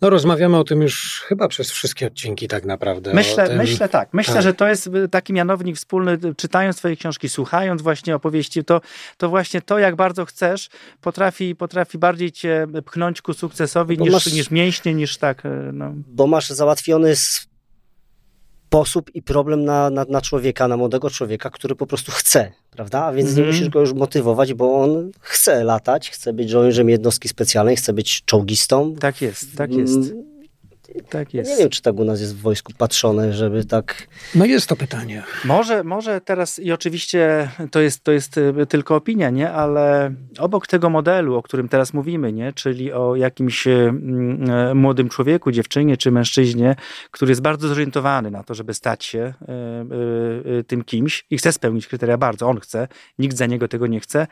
[0.00, 3.14] No rozmawiamy o tym już chyba przez wszystkie odcinki tak naprawdę.
[3.14, 3.56] Myślę, tym...
[3.56, 4.08] myślę tak.
[4.12, 4.42] Myślę, tak.
[4.42, 8.80] że to jest y, taki mianownik wspólny, czytając twoje książki, słuchając właśnie opowieści, to,
[9.16, 10.68] to właśnie to, jak bardzo chcesz,
[11.00, 15.46] potrafi, potrafi bardziej cię pchnąć ku sukcesowi niż, masz, niż mięśnie, niż tak.
[15.46, 15.92] Y, no.
[16.06, 17.14] Bo masz załatwiony
[18.66, 23.04] sposób i problem na, na, na, człowieka, na młodego człowieka, który po prostu chce, prawda?
[23.04, 23.36] A więc mm.
[23.36, 23.56] nie mhm.
[23.56, 28.24] musisz go już motywować, bo on chce latać, chce być żołnierzem jednostki specjalnej, chce być
[28.24, 28.94] czołgistą.
[28.94, 30.12] Tak jest, tak jest.
[30.94, 31.50] Mm, tak jest.
[31.50, 34.08] Nie wiem, czy tak u nas jest w wojsku patrzone, żeby tak.
[34.34, 35.22] No jest to pytanie.
[35.44, 39.50] Może, może teraz i oczywiście to jest, to jest e, tylko opinia, nie?
[39.52, 42.52] Ale obok tego modelu, o którym teraz mówimy, nie?
[42.52, 43.92] Czyli o jakimś e,
[44.74, 46.76] młodym człowieku, dziewczynie czy mężczyźnie,
[47.10, 49.34] który jest bardzo zorientowany na to, żeby stać się
[50.66, 54.26] tym kimś i chce spełnić kryteria bardzo, on chce, nikt za niego tego nie chce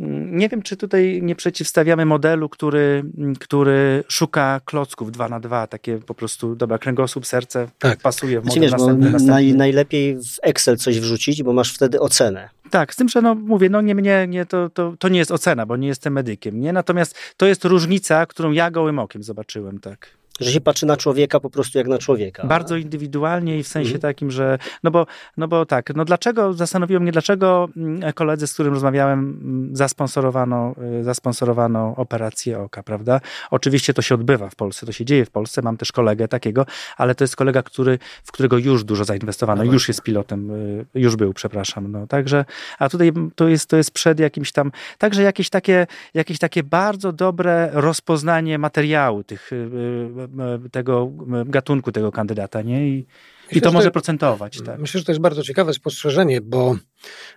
[0.00, 3.04] nie wiem, czy tutaj nie przeciwstawiamy modelu, który,
[3.40, 8.00] który szuka klocków 2 na 2 takie po prostu, dobra, kręgosłup, serce tak.
[8.00, 9.34] pasuje w model wiesz, następny, następny.
[9.34, 12.48] Naj, najlepiej w Excel coś wrzucić, bo masz wtedy ocenę.
[12.70, 15.30] Tak, z tym, że no mówię, no nie, nie, nie to, to, to nie jest
[15.30, 16.72] ocena, bo nie jestem medykiem, nie?
[16.72, 21.40] Natomiast to jest różnica, którą ja gołym okiem zobaczyłem, tak że się patrzy na człowieka
[21.40, 22.46] po prostu jak na człowieka.
[22.46, 24.00] Bardzo indywidualnie i w sensie mhm.
[24.00, 28.54] takim, że no bo, no bo tak, no dlaczego, zastanowiło mnie, dlaczego mm, koledzy, z
[28.54, 33.20] którym rozmawiałem, mm, zasponsorowano, y, zasponsorowano operację oka, prawda?
[33.50, 36.66] Oczywiście to się odbywa w Polsce, to się dzieje w Polsce, mam też kolegę takiego,
[36.96, 40.86] ale to jest kolega, który, w którego już dużo zainwestowano, no już jest pilotem, y,
[40.94, 42.44] już był, przepraszam, no także,
[42.78, 47.12] a tutaj to jest, to jest przed jakimś tam, także jakieś takie, jakieś takie bardzo
[47.12, 50.27] dobre rozpoznanie materiału tych y,
[50.72, 51.12] tego
[51.46, 52.88] gatunku tego kandydata, nie?
[52.88, 53.06] I,
[53.48, 54.60] Myślę, I to może to, procentować.
[54.62, 54.78] Tak.
[54.78, 56.76] Myślę, że to jest bardzo ciekawe spostrzeżenie, bo,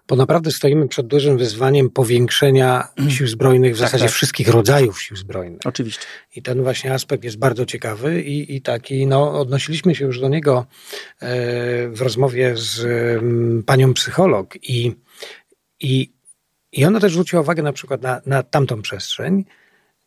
[0.08, 4.14] bo naprawdę stoimy przed dużym wyzwaniem powiększenia sił zbrojnych, w tak, zasadzie tak.
[4.14, 5.60] wszystkich rodzajów sił zbrojnych.
[5.66, 6.06] Oczywiście.
[6.36, 10.30] I ten właśnie aspekt jest bardzo ciekawy i, i taki, no, odnosiliśmy się już do
[10.30, 10.66] niego
[11.20, 12.86] e, w rozmowie z
[13.66, 14.96] panią psycholog i,
[15.80, 16.12] i,
[16.72, 19.46] i ona też zwróciła uwagę na przykład na, na tamtą przestrzeń,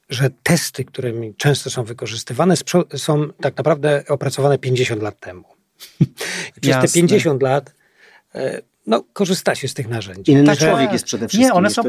[0.08, 2.54] że testy, które często są wykorzystywane,
[2.96, 5.44] są tak naprawdę opracowane 50 lat temu.
[6.60, 7.74] Przez te 50 lat
[8.34, 10.32] e, no, korzysta się z tych narzędzi.
[10.32, 11.48] Inny tak, człowiek jest przede wszystkim.
[11.48, 11.82] Nie, one są,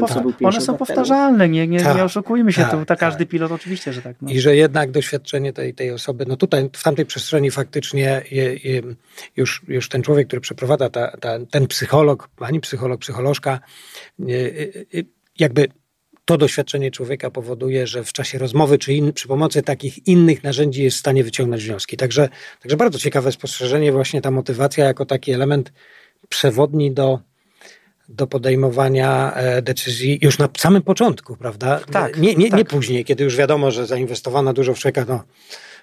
[0.44, 3.30] one są powtarzalne, nie, nie, tak, nie oszukujmy się, tak, to, ta każdy tak.
[3.30, 4.16] pilot oczywiście, że tak.
[4.22, 4.30] No.
[4.30, 8.82] I że jednak doświadczenie tej, tej osoby, no tutaj w tamtej przestrzeni faktycznie je, je,
[9.36, 13.60] już, już ten człowiek, który przeprowadza, ta, ta, ten psycholog, pani psycholog, psycholożka,
[15.38, 15.68] jakby
[16.26, 20.82] to doświadczenie człowieka powoduje, że w czasie rozmowy czy in, przy pomocy takich innych narzędzi
[20.82, 21.96] jest w stanie wyciągnąć wnioski.
[21.96, 22.28] Także,
[22.60, 25.72] także bardzo ciekawe spostrzeżenie, właśnie ta motywacja jako taki element
[26.28, 27.20] przewodni do,
[28.08, 31.80] do podejmowania e, decyzji już na samym początku, prawda?
[31.92, 32.58] Tak, nie, nie, tak.
[32.58, 35.24] nie później, kiedy już wiadomo, że zainwestowano dużo w człowieka, no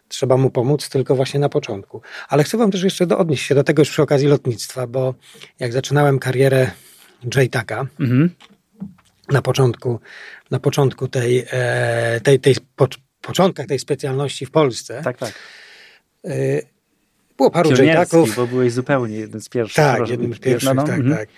[0.08, 2.02] trzeba mu pomóc, tylko właśnie na początku.
[2.30, 5.14] Ale chcę wam też jeszcze do, odnieść się do tego już przy okazji lotnictwa, bo
[5.60, 6.72] jak zaczynałem karierę
[7.26, 8.30] JTAC'a, mhm
[9.32, 10.00] na początku,
[10.52, 12.88] na początku tej, e, tej, tej po,
[13.22, 15.02] początkach tej specjalności w Polsce.
[15.04, 15.34] Tak, tak.
[16.26, 16.62] E,
[17.38, 19.76] było paru Pionierski, bo byłeś zupełnie jeden z pierwszych.
[19.76, 20.84] Tak, jednym z pierwszych, no, no.
[20.84, 21.18] tak, mhm.
[21.18, 21.30] tak.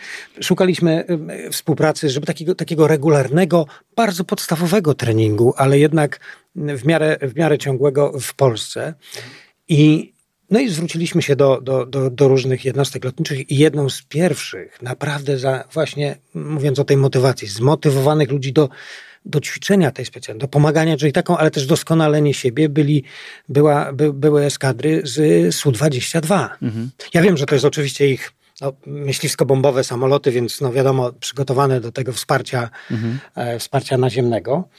[0.44, 1.06] Szukaliśmy
[1.52, 6.20] współpracy, żeby takiego, takiego regularnego, bardzo podstawowego treningu, ale jednak
[6.56, 8.94] w miarę, w miarę ciągłego w Polsce.
[9.68, 10.14] I
[10.50, 14.82] no i zwróciliśmy się do, do, do, do, różnych jednostek lotniczych i jedną z pierwszych,
[14.82, 18.70] naprawdę za właśnie mówiąc o tej motywacji, zmotywowanych ludzi do,
[19.26, 23.04] do ćwiczenia tej specjalnej, do pomagania, czyli taką, ale też doskonalenie siebie byli,
[23.50, 26.50] była, by, były eskadry z Su-22.
[26.62, 26.90] Mhm.
[27.14, 28.32] Ja wiem, że to jest oczywiście ich
[28.62, 33.20] no, myśliwsko-bombowe samoloty, więc no wiadomo, przygotowane do tego wsparcia, mhm.
[33.36, 34.70] e, wsparcia naziemnego,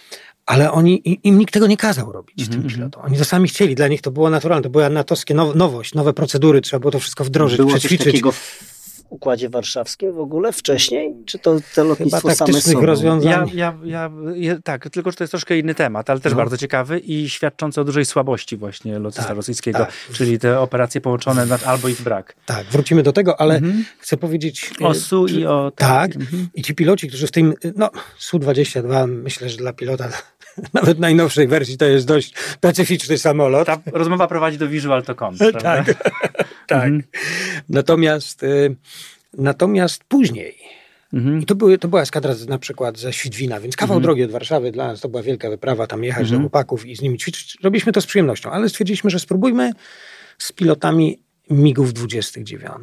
[0.46, 2.52] ale oni, im nikt tego nie kazał robić, mm -hmm.
[2.52, 2.74] tym mhm.
[2.74, 3.02] pilotom.
[3.04, 6.12] Oni to sami chcieli, dla nich to było naturalne, to była natowskie now, nowość, nowe
[6.12, 7.98] procedury, trzeba było to wszystko wdrożyć, było przećwiczyć.
[7.98, 8.76] Coś takiego w
[9.08, 11.14] Układzie Warszawskim w ogóle wcześniej?
[11.26, 12.80] Czy to te lotnictwo same są?
[12.80, 13.30] rozwiązań.
[13.54, 16.36] Ja, ja, ja, tak, tylko że to jest troszkę inny temat, ale też no.
[16.36, 19.92] bardzo ciekawy i świadczący o dużej słabości właśnie lotnictwa tak, rosyjskiego, tak.
[20.12, 22.36] czyli te operacje połączone albo ich brak.
[22.46, 23.84] Tak, wrócimy do tego, ale mhm.
[23.98, 24.70] chcę powiedzieć...
[24.80, 25.72] O SU i o...
[25.76, 26.48] Tak, tak mhm.
[26.54, 30.08] i ci piloci, którzy w tym, no Su-22 myślę, że dla pilota
[30.74, 33.66] nawet najnowszej wersji to jest dość specyficzny samolot.
[33.66, 35.86] Ta rozmowa prowadzi do Visual to Com, tak,
[36.66, 36.84] tak.
[36.84, 37.02] Mhm.
[37.68, 38.76] Natomiast, y,
[39.38, 40.56] natomiast później
[41.12, 41.40] Mhm.
[41.40, 44.02] I to, były, to była eskadra na przykład ze Świdwina, więc kawał mhm.
[44.02, 46.38] drogi od Warszawy dla nas to była wielka wyprawa, tam jechać mhm.
[46.38, 47.58] do chłopaków i z nimi ćwiczyć.
[47.62, 49.72] Robiliśmy to z przyjemnością, ale stwierdziliśmy, że spróbujmy
[50.38, 52.80] z pilotami MIGów 29.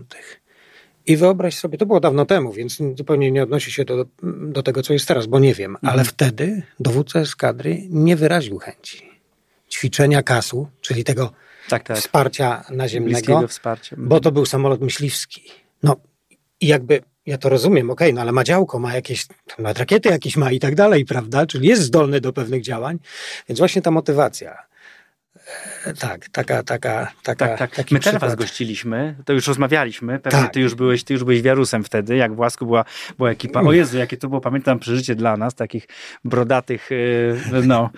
[1.06, 4.64] I wyobraź sobie, to było dawno temu, więc zupełnie nie odnosi się to do, do
[4.64, 5.94] tego, co jest teraz, bo nie wiem, mhm.
[5.94, 9.14] ale wtedy dowódca eskadry nie wyraził chęci
[9.74, 11.32] ćwiczenia kasu, czyli tego
[11.70, 11.98] tak, tak.
[11.98, 13.96] wsparcia naziemnego, wsparcia.
[14.00, 15.44] bo to był samolot myśliwski.
[15.84, 15.96] No
[16.62, 19.28] i jakby ja to rozumiem, okej, okay, no ale ma działko, ma jakieś,
[19.60, 21.46] nawet rakiety jakieś ma i tak dalej, prawda?
[21.46, 23.00] Czyli jest zdolny do pewnych działań,
[23.50, 24.58] więc właśnie ta motywacja
[26.00, 27.58] tak, taka, taka, taka.
[27.58, 27.92] Tak, tak.
[27.92, 30.54] My teraz was gościliśmy, to już rozmawialiśmy, pewnie tak.
[30.54, 32.86] ty już byłeś, ty już byłeś wiarusem wtedy, jak w Łasku była,
[33.18, 33.62] była ekipa.
[33.62, 35.88] O Jezu, jakie to było, pamiętam, przeżycie dla nas, takich
[36.26, 37.90] brodatych, y, no,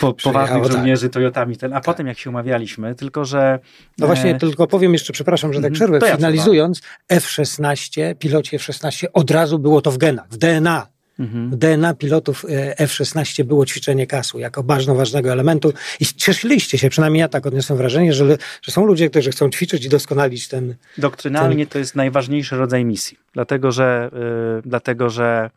[0.00, 0.72] po, poważnych tak.
[0.72, 1.12] żołnierzy tak.
[1.12, 1.56] Toyotami.
[1.56, 1.84] Ten, a tak.
[1.84, 3.58] potem jak się umawialiśmy, tylko że...
[3.98, 4.38] No właśnie, e...
[4.38, 5.90] tylko powiem jeszcze, przepraszam, że tak mhm.
[5.90, 11.58] przerwę, finalizując, F-16, pilocie F-16, od razu było to w genach, w DNA Mhm.
[11.58, 17.20] DNA pilotów e, F-16 było ćwiczenie kasu jako bardzo ważnego elementu i cieszyliście się, przynajmniej
[17.20, 20.74] ja tak odniosłem wrażenie, że, że są ludzie, którzy chcą ćwiczyć i doskonalić ten...
[20.98, 21.72] Doktrynalnie ten...
[21.72, 25.50] to jest najważniejszy rodzaj misji, dlatego że, yy, dlatego, że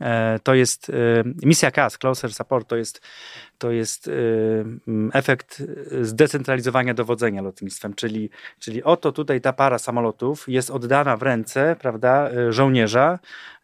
[0.00, 0.92] e, to jest
[1.42, 3.00] misja CAS, Closer Support, to jest,
[3.60, 4.12] to jest y,
[4.88, 5.62] mm, efekt
[6.02, 12.30] zdecentralizowania dowodzenia lotnictwem, czyli, czyli oto tutaj ta para samolotów jest oddana w ręce prawda,
[12.50, 13.18] żołnierza,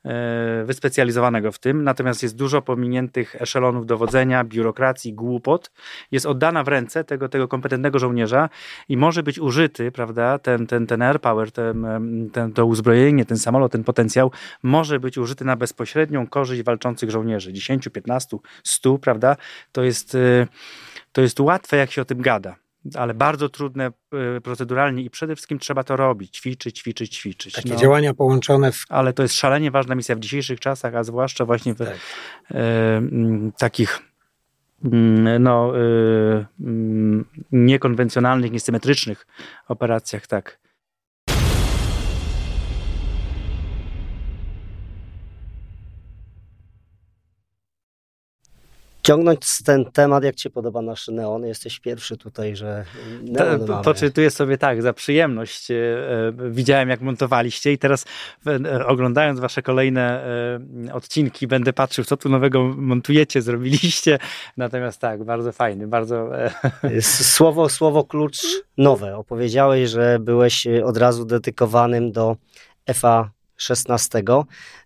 [0.06, 5.70] E, wyspecjalizowanego w tym, natomiast jest dużo pominiętych eszelonów dowodzenia, biurokracji, głupot.
[6.10, 8.48] Jest oddana w ręce tego, tego kompetentnego żołnierza
[8.88, 11.86] i może być użyty, prawda, ten, ten, ten air power, ten,
[12.32, 14.30] ten, to uzbrojenie, ten samolot, ten potencjał
[14.62, 17.52] może być użyty na bezpośrednią korzyść walczących żołnierzy.
[17.52, 19.36] 10, 15, 100, prawda,
[19.72, 20.46] to jest, e,
[21.12, 22.56] to jest łatwe, jak się o tym gada
[22.94, 23.86] ale bardzo trudne
[24.36, 27.54] e, proceduralnie i przede wszystkim trzeba to robić, ćwiczyć, ćwiczyć, ćwiczyć.
[27.54, 27.76] Takie no.
[27.76, 28.84] działania połączone w...
[28.88, 31.88] Ale to jest szalenie ważna misja w dzisiejszych czasach, a zwłaszcza właśnie w tak.
[32.50, 33.02] e,
[33.58, 33.98] takich
[35.40, 36.44] no, e,
[37.52, 39.26] niekonwencjonalnych, niesymetrycznych
[39.68, 40.58] operacjach, tak.
[49.06, 51.46] Ciągnąć ten temat, jak Ci podoba nasz neon?
[51.46, 52.84] Jesteś pierwszy tutaj, że
[53.22, 55.70] neon Ta, Poczytuję sobie tak, za przyjemność.
[55.70, 58.04] E, e, widziałem, jak montowaliście i teraz
[58.46, 60.26] e, oglądając Wasze kolejne
[60.92, 64.18] odcinki, będę patrzył, co tu nowego montujecie, zrobiliście.
[64.56, 66.30] Natomiast tak, bardzo fajny, bardzo...
[67.34, 68.38] Słowo, słowo klucz
[68.78, 69.16] nowe.
[69.16, 72.36] Opowiedziałeś, że byłeś od razu dedykowanym do
[72.94, 74.22] FA 16.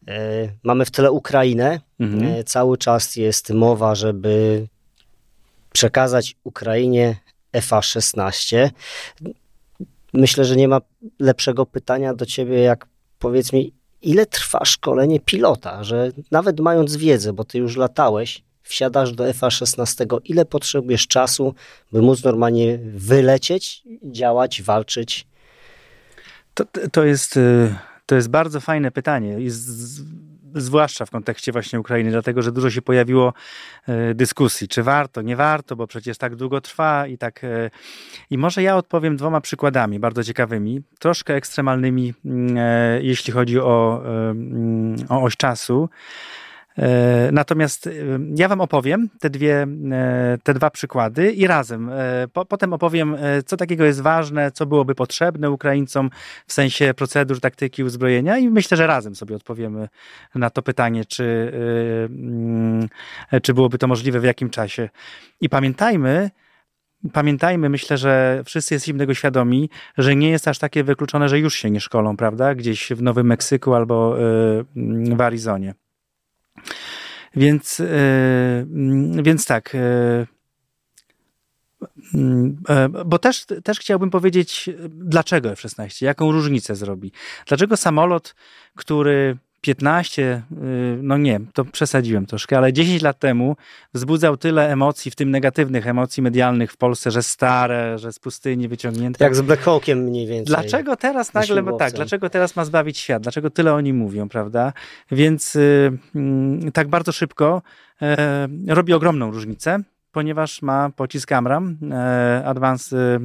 [0.08, 1.80] E, mamy w tle Ukrainę.
[2.00, 2.34] Mhm.
[2.34, 4.66] E, cały czas jest mowa, żeby
[5.72, 7.16] przekazać Ukrainie
[7.52, 8.70] FA-16.
[10.12, 10.80] Myślę, że nie ma
[11.18, 12.86] lepszego pytania do ciebie, jak
[13.18, 19.12] powiedz mi, ile trwa szkolenie pilota, że nawet mając wiedzę, bo ty już latałeś, wsiadasz
[19.12, 21.54] do FA-16, ile potrzebujesz czasu,
[21.92, 25.26] by móc normalnie wylecieć, działać, walczyć?
[26.54, 27.74] To, to jest y,
[28.10, 30.02] to jest bardzo fajne pytanie, z,
[30.54, 33.32] zwłaszcza w kontekście właśnie Ukrainy, dlatego że dużo się pojawiło
[33.88, 37.44] e, dyskusji, czy warto, nie warto, bo przecież tak długo trwa i tak.
[37.44, 37.70] E,
[38.30, 44.02] I może ja odpowiem dwoma przykładami bardzo ciekawymi, troszkę ekstremalnymi, mm, e, jeśli chodzi o,
[44.04, 45.88] mm, o oś czasu.
[46.80, 47.90] E, natomiast e,
[48.36, 51.90] ja Wam opowiem te, dwie, e, te dwa przykłady i razem.
[52.32, 53.16] Po, potem opowiem,
[53.46, 56.10] co takiego jest ważne, co byłoby potrzebne Ukraińcom
[56.46, 59.88] w sensie procedur, taktyki, uzbrojenia i myślę, że razem sobie odpowiemy
[60.34, 61.52] na to pytanie, czy,
[62.08, 62.88] mm,
[63.42, 64.88] czy byłoby to możliwe, w jakim czasie.
[65.40, 66.30] I pamiętajmy,
[67.12, 71.54] Pamiętajmy, myślę, że wszyscy jesteśmy tego świadomi, że nie jest aż takie wykluczone, że już
[71.54, 72.54] się nie szkolą, prawda?
[72.54, 74.16] Gdzieś w Nowym Meksyku albo
[75.16, 75.74] w Arizonie.
[77.36, 79.74] Więc, yy, więc tak.
[79.74, 80.26] Yy,
[83.04, 87.12] bo też, też chciałbym powiedzieć, dlaczego F-16, jaką różnicę zrobi.
[87.46, 88.34] Dlaczego samolot,
[88.74, 93.56] który 15, y, no nie, to przesadziłem troszkę, ale 10 lat temu
[93.94, 98.68] wzbudzał tyle emocji, w tym negatywnych emocji medialnych w Polsce, że stare, że z pustyni
[98.68, 99.24] wyciągnięte.
[99.24, 100.56] Jak z Black Hawkiem mniej więcej.
[100.56, 103.22] Dlaczego teraz nagle, bo tak, dlaczego teraz ma zbawić świat?
[103.22, 104.72] Dlaczego tyle oni mówią, prawda?
[105.10, 107.62] Więc yy, tak bardzo szybko
[108.00, 113.20] yy, robi ogromną różnicę ponieważ ma pocisk AMRAM, e, Advanced e,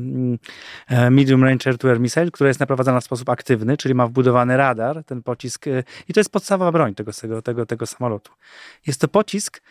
[0.88, 4.08] e, Medium Range Air to Air Missile, która jest naprowadzana w sposób aktywny, czyli ma
[4.08, 5.65] wbudowany radar, ten pocisk,
[6.08, 8.32] i to jest podstawowa broń tego, tego, tego, tego samolotu.
[8.88, 9.62] Jest to pocisk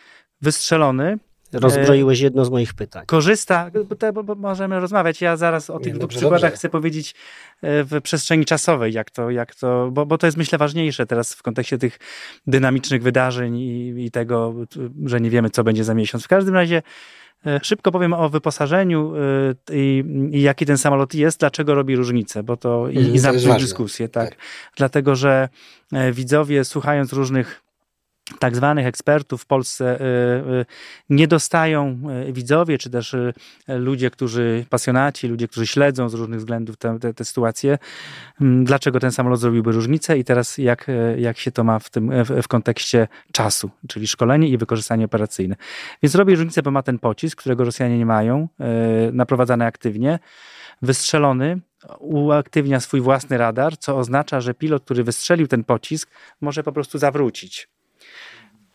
[0.41, 1.17] wystrzelony
[1.53, 3.05] Rozbroiłeś jedno z moich pytań.
[3.05, 3.71] Korzysta,
[4.13, 5.21] bo, bo możemy rozmawiać.
[5.21, 6.55] Ja zaraz o tych dwóch przykładach dobrze.
[6.57, 7.15] chcę powiedzieć
[7.63, 11.43] w przestrzeni czasowej, jak to, jak to bo, bo to jest myślę ważniejsze teraz w
[11.43, 11.99] kontekście tych
[12.47, 14.53] dynamicznych wydarzeń i, i tego,
[15.05, 16.23] że nie wiemy, co będzie za miesiąc.
[16.23, 16.81] W każdym razie
[17.45, 22.43] e, Szybko powiem o wyposażeniu e, i, i, jaki ten samolot jest, dlaczego robi różnicę,
[22.43, 24.29] bo to i, i zamknąć dyskusję, tak?
[24.29, 24.39] tak.
[24.77, 25.49] Dlatego, że
[25.93, 27.64] e, widzowie słuchając różnych
[28.39, 30.65] tak zwanych ekspertów w Polsce y, y,
[31.09, 33.15] nie dostają y, widzowie, czy też
[33.67, 37.23] ludzie, którzy, pasjonaci, ludzie, którzy śledzą z różnych względów te, te, te
[38.41, 42.11] mm, dlaczego ten samolot zrobiłby różnicę i teraz jak, jak się to ma w, tym,
[42.43, 45.55] w kontekście czasu, czyli szkolenie i wykorzystanie operacyjne.
[46.03, 48.47] Więc robi różnicę, bo ma ten pocisk, którego Rosjanie nie mają,
[49.11, 50.19] naprowadzany aktywnie,
[50.81, 51.59] wystrzelony,
[51.99, 56.11] uaktywnia swój własny radar, co oznacza, że pilot, który wystrzelił ten pocisk,
[56.41, 57.74] może po prostu zawrócić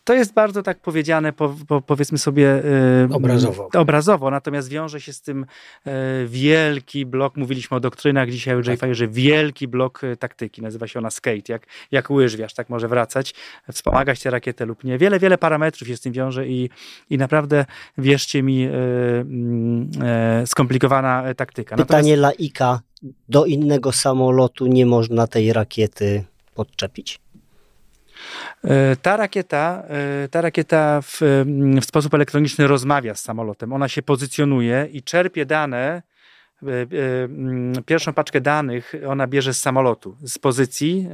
[0.03, 2.43] to jest bardzo tak powiedziane, po, po, powiedzmy sobie.
[3.09, 3.69] Yy, obrazowo.
[3.73, 5.45] Obrazowo, natomiast wiąże się z tym
[5.85, 5.91] yy,
[6.27, 8.95] wielki blok, mówiliśmy o doktrynach dzisiaj o tak.
[8.95, 13.33] że wielki blok e, taktyki, nazywa się ona skate, jak, jak łyżwiarz, tak może wracać,
[13.71, 14.97] wspomagać tę rakietę lub nie.
[14.97, 16.69] Wiele, wiele parametrów się z tym wiąże i,
[17.09, 17.65] i naprawdę,
[17.97, 18.67] wierzcie mi, yy,
[20.45, 21.75] skomplikowana taktyka.
[21.75, 22.39] Pytanie natomiast...
[22.39, 22.81] laika,
[23.29, 26.23] do innego samolotu nie można tej rakiety
[26.55, 27.19] podczepić?
[28.63, 29.83] E, ta rakieta,
[30.23, 31.19] e, ta rakieta w,
[31.81, 33.73] w sposób elektroniczny rozmawia z samolotem.
[33.73, 36.01] Ona się pozycjonuje i czerpie dane
[36.63, 41.07] e, pierwszą paczkę danych ona bierze z samolotu, z pozycji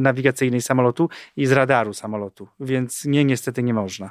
[0.00, 4.10] nawigacyjnej samolotu i z radaru samolotu, więc nie, niestety nie można.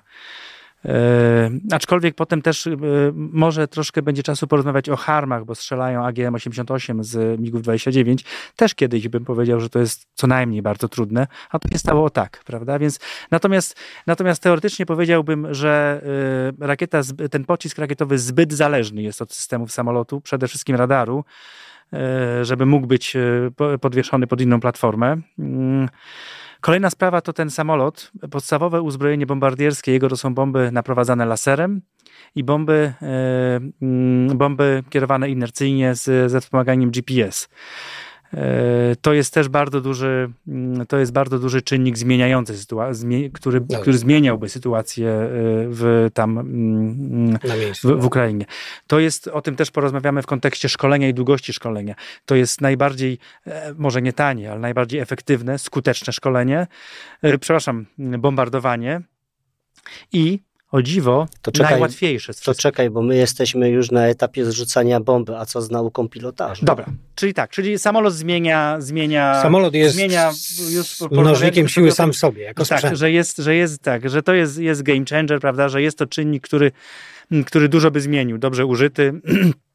[0.88, 2.78] E, aczkolwiek potem też e,
[3.14, 8.26] może troszkę będzie czasu porozmawiać o harmach, bo strzelają AGM-88 z MiG-29.
[8.56, 12.10] Też kiedyś bym powiedział, że to jest co najmniej bardzo trudne, a to się stało
[12.10, 12.80] tak, prawda?
[12.80, 13.00] Więc
[13.32, 13.76] natomiast,
[14.08, 16.02] natomiast teoretycznie powiedziałbym, że
[16.62, 21.26] e, rakieta, ten pocisk rakietowy zbyt zależny jest od systemów samolotu, przede wszystkim radaru,
[22.42, 23.18] żeby mógł być
[23.82, 25.18] podwieszony pod inną platformę.
[26.62, 28.12] Kolejna sprawa to ten samolot.
[28.32, 31.82] Podstawowe uzbrojenie bombardierskie jego to są bomby naprowadzane laserem
[32.36, 37.50] i bomby, e, mm, bomby kierowane inercyjnie z, ze wspomaganiem GPS.
[38.34, 43.62] E, to jest też bardzo duży, mm, to jest bardzo duży czynnik zmieniający sytuację, który,
[43.82, 45.30] który zmieniałby sytuację e,
[45.70, 47.40] w tam mm,
[47.84, 48.46] w, w, Ukrainie.
[48.88, 51.96] To jest, o tym też porozmawiamy w kontekście szkolenia i długości szkolenia.
[52.26, 56.68] To jest najbardziej, e, może nie tanie, ale najbardziej efektywne, skuteczne szkolenie,
[57.40, 59.02] przepraszam, bombardowanie
[60.14, 62.34] i o dziwo, to czekaj, najłatwiejsze.
[62.34, 66.66] To czekaj, bo my jesteśmy już na etapie zrzucania bomby, a co z nauką pilotażu?
[66.66, 68.76] Dobra, czyli tak, czyli samolot zmienia...
[68.80, 70.32] zmienia samolot jest zmienia
[70.70, 74.34] już mnożnikiem siły sam w sobie, jako Tak, że jest, że jest tak, że to
[74.34, 76.72] jest, jest game changer, prawda, że jest to czynnik, który,
[77.46, 79.14] który dużo by zmienił, dobrze użyty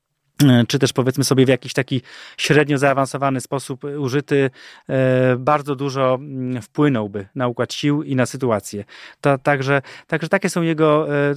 [0.68, 2.02] czy też powiedzmy sobie w jakiś taki
[2.36, 4.50] średnio zaawansowany sposób użyty,
[4.88, 8.84] e, bardzo dużo mm, wpłynąłby na układ sił i na sytuację.
[9.20, 11.34] To, także, także takie są jego, e,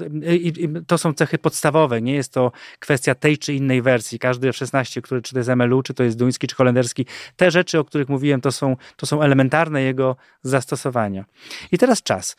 [0.88, 4.20] to są cechy podstawowe, nie jest to kwestia tej czy innej wersji.
[4.20, 7.06] Każdy F-16, który czy to jest MLU, czy to jest duński, czy holenderski,
[7.36, 11.26] te rzeczy, o których mówiłem, to są, to są elementarne jego zastosowania.
[11.72, 12.36] I teraz czas.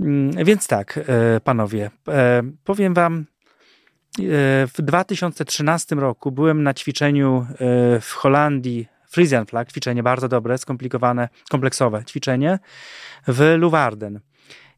[0.00, 1.00] Mm, więc tak,
[1.44, 1.90] panowie,
[2.64, 3.24] powiem wam,
[4.74, 7.56] w 2013 roku byłem na ćwiczeniu e,
[8.00, 12.58] w Holandii, Frisian Flag, ćwiczenie bardzo dobre, skomplikowane, kompleksowe ćwiczenie
[13.28, 14.20] w Luwarden.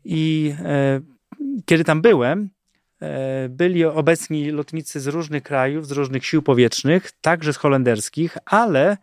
[0.04, 1.00] I e,
[1.64, 2.50] kiedy tam byłem,
[3.02, 8.96] e, byli obecni lotnicy z różnych krajów, z różnych sił powietrznych, także z holenderskich, ale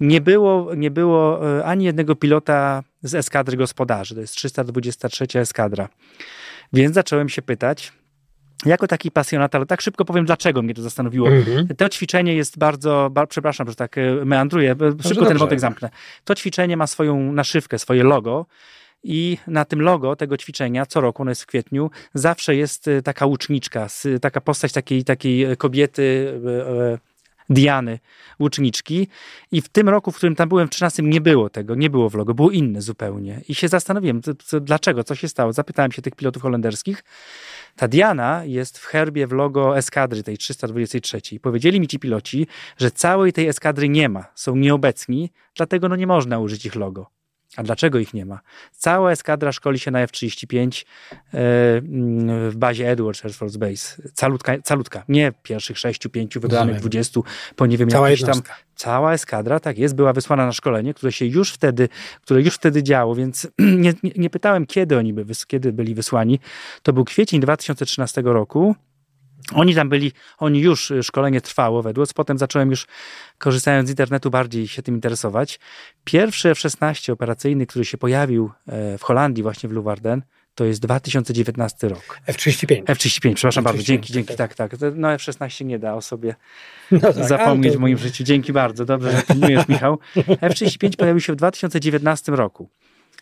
[0.00, 4.14] nie było, nie było ani jednego pilota z eskadry gospodarzy.
[4.14, 5.88] To jest 323 eskadra.
[6.72, 7.92] Więc zacząłem się pytać,
[8.66, 11.28] jako taki pasjonat, ale tak szybko powiem, dlaczego mnie to zastanowiło.
[11.28, 11.76] Mm-hmm.
[11.76, 15.26] To ćwiczenie jest bardzo, przepraszam, że tak e, meandruję, szybko dobrze.
[15.26, 15.90] ten wątek zamknę.
[16.24, 18.46] To ćwiczenie ma swoją naszywkę, swoje logo.
[19.02, 23.02] I na tym logo tego ćwiczenia, co roku, ono jest w kwietniu, zawsze jest e,
[23.02, 23.86] taka łuczniczka,
[24.20, 26.34] taka postać takiej, takiej kobiety,
[26.96, 27.10] e,
[27.50, 27.98] Diany,
[28.40, 29.08] łuczniczki.
[29.52, 32.10] I w tym roku, w którym tam byłem, w 13, nie było tego, nie było
[32.10, 33.40] w logo, było inne zupełnie.
[33.48, 35.52] I się zastanowiłem, co, co, dlaczego, co się stało.
[35.52, 37.04] Zapytałem się tych pilotów holenderskich.
[37.76, 41.20] Ta Diana jest w herbie, w logo eskadry tej 323.
[41.42, 46.06] Powiedzieli mi ci piloci, że całej tej eskadry nie ma, są nieobecni, dlatego no nie
[46.06, 47.19] można użyć ich logo.
[47.56, 48.40] A dlaczego ich nie ma?
[48.72, 50.82] Cała eskadra szkoli się na F-35 e,
[52.50, 54.02] w bazie Edwards Air Force Base.
[54.14, 55.04] Calutka, calutka.
[55.08, 57.24] nie pierwszych sześciu, pięciu, wybranych dwudziestu,
[57.56, 58.42] po nie wiem cała tam.
[58.74, 61.88] Cała eskadra, tak jest, była wysłana na szkolenie, które się już wtedy,
[62.22, 66.40] które już wtedy działo, więc nie, nie, nie pytałem, kiedy oni by, kiedy byli wysłani.
[66.82, 68.74] To był kwiecień 2013 roku.
[69.54, 72.86] Oni tam byli, oni już y, szkolenie trwało według, potem zacząłem już
[73.38, 75.60] korzystając z internetu bardziej się tym interesować.
[76.04, 80.22] Pierwszy F-16 operacyjny, który się pojawił e, w Holandii właśnie w Leeuwarden,
[80.54, 82.20] to jest 2019 rok.
[82.26, 82.82] F-35.
[82.86, 83.82] F-35, przepraszam F-35, bardzo.
[83.82, 84.72] Dzięki, dzięki, tak, tak.
[84.94, 86.34] No F-16 nie da o sobie
[86.90, 87.78] no tak, zapomnieć to...
[87.78, 88.24] w moim życiu.
[88.24, 89.98] Dzięki bardzo, dobrze, że pilnujesz, Michał.
[90.40, 92.70] F-35 pojawił się w 2019 roku.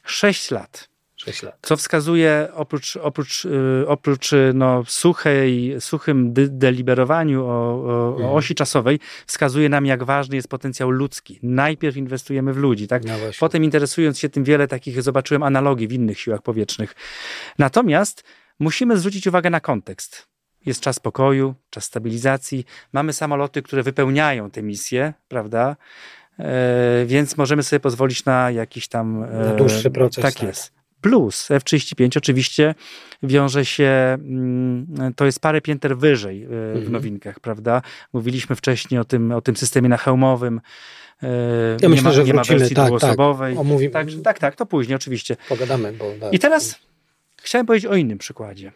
[0.04, 0.88] Sześć lat.
[1.32, 1.58] 6 lat.
[1.62, 8.28] Co wskazuje oprócz, oprócz, y, oprócz y, no, suchej, suchym deliberowaniu o, o, mhm.
[8.28, 11.38] o, osi czasowej, wskazuje nam, jak ważny jest potencjał ludzki.
[11.42, 13.04] Najpierw inwestujemy w ludzi, tak?
[13.04, 16.94] No Potem interesując się tym wiele takich, zobaczyłem analogii w innych siłach powietrznych.
[17.58, 18.24] Natomiast
[18.58, 20.28] musimy zwrócić uwagę na kontekst.
[20.66, 22.64] Jest czas pokoju, czas stabilizacji.
[22.92, 25.76] Mamy samoloty, które wypełniają te misje, prawda?
[26.38, 29.24] E, więc możemy sobie pozwolić na jakiś tam.
[29.24, 30.22] E, na dłuższy proces.
[30.22, 30.42] Tak, tak.
[30.42, 30.77] jest.
[31.00, 32.74] Plus F35 oczywiście
[33.22, 33.88] wiąże się,
[34.20, 36.92] mm, to jest parę pięter wyżej e, w mhm.
[36.92, 37.82] nowinkach, prawda?
[38.12, 40.60] Mówiliśmy wcześniej o tym, o tym systemie nahełmowym.
[41.22, 41.28] E,
[41.70, 42.98] ja nie myślę, ma, że nie wrócimy, ma wersji tak, tak.
[42.98, 43.56] dwuosobowej.
[43.92, 45.36] Tak, tak, tak, tak, to później oczywiście.
[45.48, 45.92] Pogadamy.
[45.92, 46.32] Bo, tak.
[46.32, 46.78] I teraz
[47.36, 48.72] chciałem powiedzieć o innym przykładzie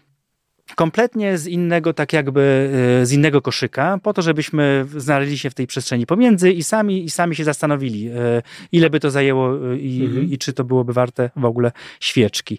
[0.75, 2.71] kompletnie z innego, tak jakby
[3.03, 7.05] e, z innego koszyka, po to, żebyśmy znaleźli się w tej przestrzeni pomiędzy i sami,
[7.05, 10.31] i sami się zastanowili, e, ile by to zajęło e, i, mhm.
[10.31, 12.59] i czy to byłoby warte w ogóle świeczki.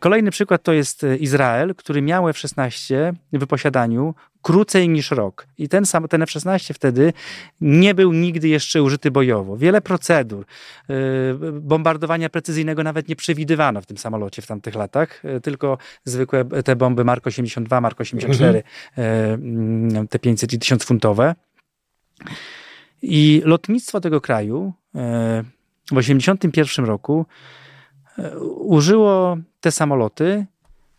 [0.00, 5.46] Kolejny przykład to jest Izrael, który miał F-16 w posiadaniu, krócej niż rok.
[5.58, 7.12] I ten sam, ten F-16 wtedy
[7.60, 9.56] nie był nigdy jeszcze użyty bojowo.
[9.56, 10.46] Wiele procedur,
[10.88, 16.44] yy, bombardowania precyzyjnego nawet nie przewidywano w tym samolocie w tamtych latach, yy, tylko zwykłe
[16.44, 18.62] te bomby Mark 82, Mark 84,
[18.96, 19.90] mhm.
[19.90, 21.34] yy, te 500 i 1000 funtowe.
[23.02, 25.00] I lotnictwo tego kraju yy,
[25.82, 27.26] w 1981 roku
[28.18, 30.46] yy, użyło te samoloty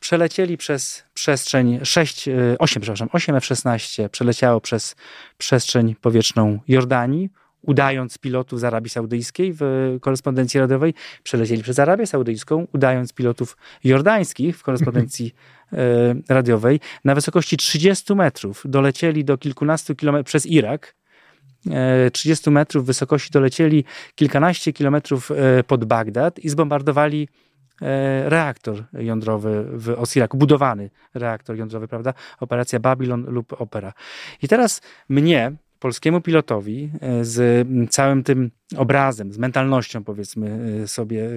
[0.04, 4.96] przelecieli przez przestrzeń 6, 8, e, przepraszam, 8 F-16 przeleciało przez
[5.38, 7.30] przestrzeń powietrzną Jordanii,
[7.62, 9.62] udając pilotów z Arabii Saudyjskiej w
[10.02, 15.36] korespondencji radiowej, przelecieli przez Arabię Saudyjską, udając pilotów jordańskich w korespondencji
[15.74, 16.80] e, radiowej.
[17.06, 20.96] Na wysokości 30 metrów dolecieli do kilkunastu kilometrów przez Irak,
[22.14, 23.84] 30 metrów wysokości dolecieli
[24.16, 25.32] kilkanaście kilometrów
[25.68, 27.28] pod Bagdad i zbombardowali
[28.26, 32.14] reaktor jądrowy w Osiraku, budowany reaktor jądrowy, prawda?
[32.40, 33.94] Operacja Babylon lub Opera.
[34.42, 35.52] I teraz mnie,
[35.84, 41.30] polskiemu pilotowi e, z całym tym obrazem, z mentalnością, powiedzmy e, sobie,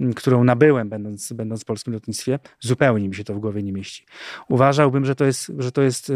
[0.00, 3.72] e, którą nabyłem, będąc, będąc w polskim lotnictwie, zupełnie mi się to w głowie nie
[3.72, 4.04] mieści.
[4.48, 6.12] Uważałbym, że to jest, że to jest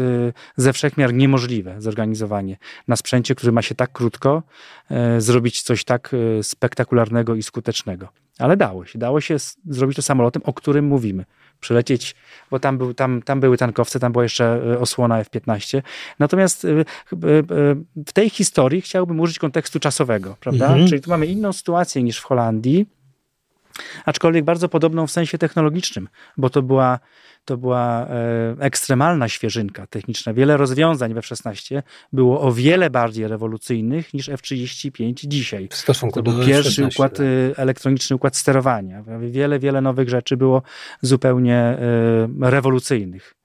[0.57, 2.57] ze wszechmiar niemożliwe zorganizowanie
[2.87, 4.43] na sprzęcie, który ma się tak krótko,
[5.17, 8.07] zrobić coś tak spektakularnego i skutecznego.
[8.41, 8.99] Ale dało się.
[8.99, 9.37] Dało się
[9.67, 11.25] zrobić to samolotem, o którym mówimy
[11.59, 12.15] przylecieć,
[12.51, 15.81] bo tam, był, tam, tam były tankowce, tam była jeszcze e, osłona F-15.
[16.19, 16.67] Natomiast e,
[18.07, 20.65] w tej historii chciałbym użyć kontekstu czasowego, prawda?
[20.67, 20.87] Mhm.
[20.87, 22.85] Czyli tu mamy inną sytuację niż w Holandii,
[24.05, 26.07] aczkolwiek bardzo podobną w sensie technologicznym,
[26.37, 26.99] bo to była
[27.45, 30.33] to była e, ekstremalna świeżynka techniczna.
[30.33, 31.81] Wiele rozwiązań w F-16
[32.13, 35.67] było o wiele bardziej rewolucyjnych niż F-35 dzisiaj.
[35.71, 37.25] W stosunku to był pierwszy układ, tak.
[37.25, 39.03] E, elektroniczny układ sterowania.
[39.19, 40.61] Wiele, wiele nowych rzeczy było
[41.01, 41.77] zupełnie e,
[42.41, 43.35] rewolucyjnych.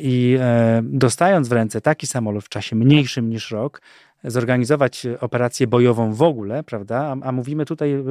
[0.00, 0.38] I
[0.82, 3.80] dostając w ręce taki samolot w czasie mniejszym niż rok,
[4.24, 6.96] zorganizować operację bojową w ogóle, prawda?
[6.96, 8.02] A, a, mówimy tutaj, e,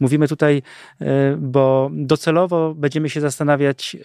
[0.00, 0.62] mówimy tutaj,
[1.00, 3.96] e, bo docelowo będziemy się zastanawiać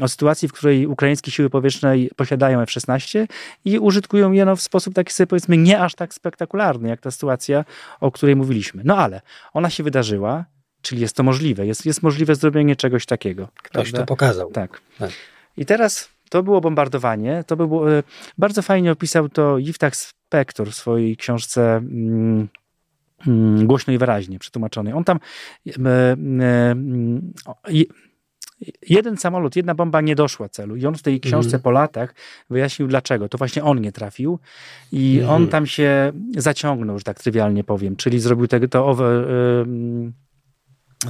[0.00, 3.26] e, o sytuacji, w której ukraińskie siły powietrzne posiadają F-16
[3.64, 7.10] i użytkują je no, w sposób taki sobie powiedzmy nie aż tak spektakularny, jak ta
[7.10, 7.64] sytuacja,
[8.00, 8.82] o której mówiliśmy.
[8.84, 9.20] No ale
[9.52, 10.44] ona się wydarzyła,
[10.82, 11.66] czyli jest to możliwe.
[11.66, 13.48] Jest, jest możliwe zrobienie czegoś takiego.
[13.62, 13.98] Ktoś prawda?
[13.98, 14.50] to pokazał.
[14.50, 14.80] Tak.
[14.98, 15.10] tak.
[15.56, 17.44] I teraz to było bombardowanie.
[17.46, 17.84] To było,
[18.38, 22.48] bardzo fajnie opisał to Yiftach Spector w swojej książce mm,
[23.26, 24.92] mm, głośno i wyraźnie przetłumaczonej.
[24.92, 25.18] On tam
[25.86, 26.74] e, e,
[28.88, 31.62] jeden samolot, jedna bomba nie doszła celu i on w tej książce mm.
[31.62, 32.14] po latach
[32.50, 33.28] wyjaśnił dlaczego.
[33.28, 34.38] To właśnie on nie trafił
[34.92, 35.30] i mm.
[35.30, 39.26] on tam się zaciągnął, że tak trywialnie powiem, czyli zrobił tego, to owe,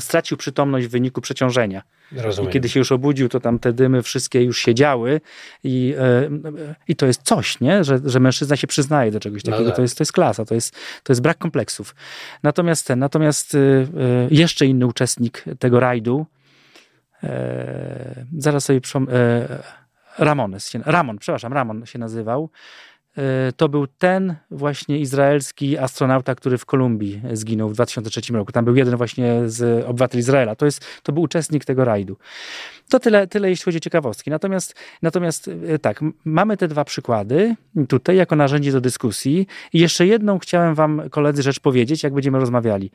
[0.01, 1.82] stracił przytomność w wyniku przeciążenia.
[2.12, 2.51] Rozumiem.
[2.51, 5.20] I kiedy się już obudził, to tam te dymy wszystkie już siedziały
[5.64, 6.28] i, e,
[6.88, 7.84] i to jest coś, nie?
[7.84, 9.64] Że, że mężczyzna się przyznaje do czegoś no takiego.
[9.64, 9.76] No tak.
[9.76, 11.95] to, jest, to jest klasa, to jest, to jest brak kompleksów.
[12.43, 13.59] Natomiast ten, natomiast e,
[14.30, 16.26] jeszcze inny uczestnik tego rajdu,
[18.38, 19.12] zaraz sobie przypomnę,
[20.18, 22.51] Ramones, Ramon, przepraszam, Ramon się nazywał.
[23.18, 28.52] E, to był ten właśnie izraelski astronauta, który w Kolumbii zginął w 2003 roku.
[28.52, 30.56] Tam był jeden właśnie z obywateli Izraela.
[30.56, 32.16] To, jest, to był uczestnik tego rajdu.
[32.88, 34.30] To tyle, tyle jeśli chodzi o ciekawostki.
[34.30, 37.56] Natomiast, natomiast e, tak, mamy te dwa przykłady
[37.88, 39.46] tutaj jako narzędzie do dyskusji.
[39.72, 42.90] I jeszcze jedną chciałem wam, koledzy, rzecz powiedzieć, jak będziemy rozmawiali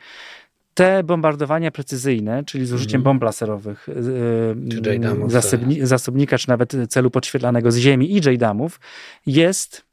[0.74, 3.04] te bombardowania precyzyjne, czyli z użyciem mm.
[3.04, 3.88] bomb laserowych,
[4.72, 8.80] czy zasobni, zasobnika, czy nawet celu podświetlanego z ziemi i JDAMów,
[9.26, 9.87] jest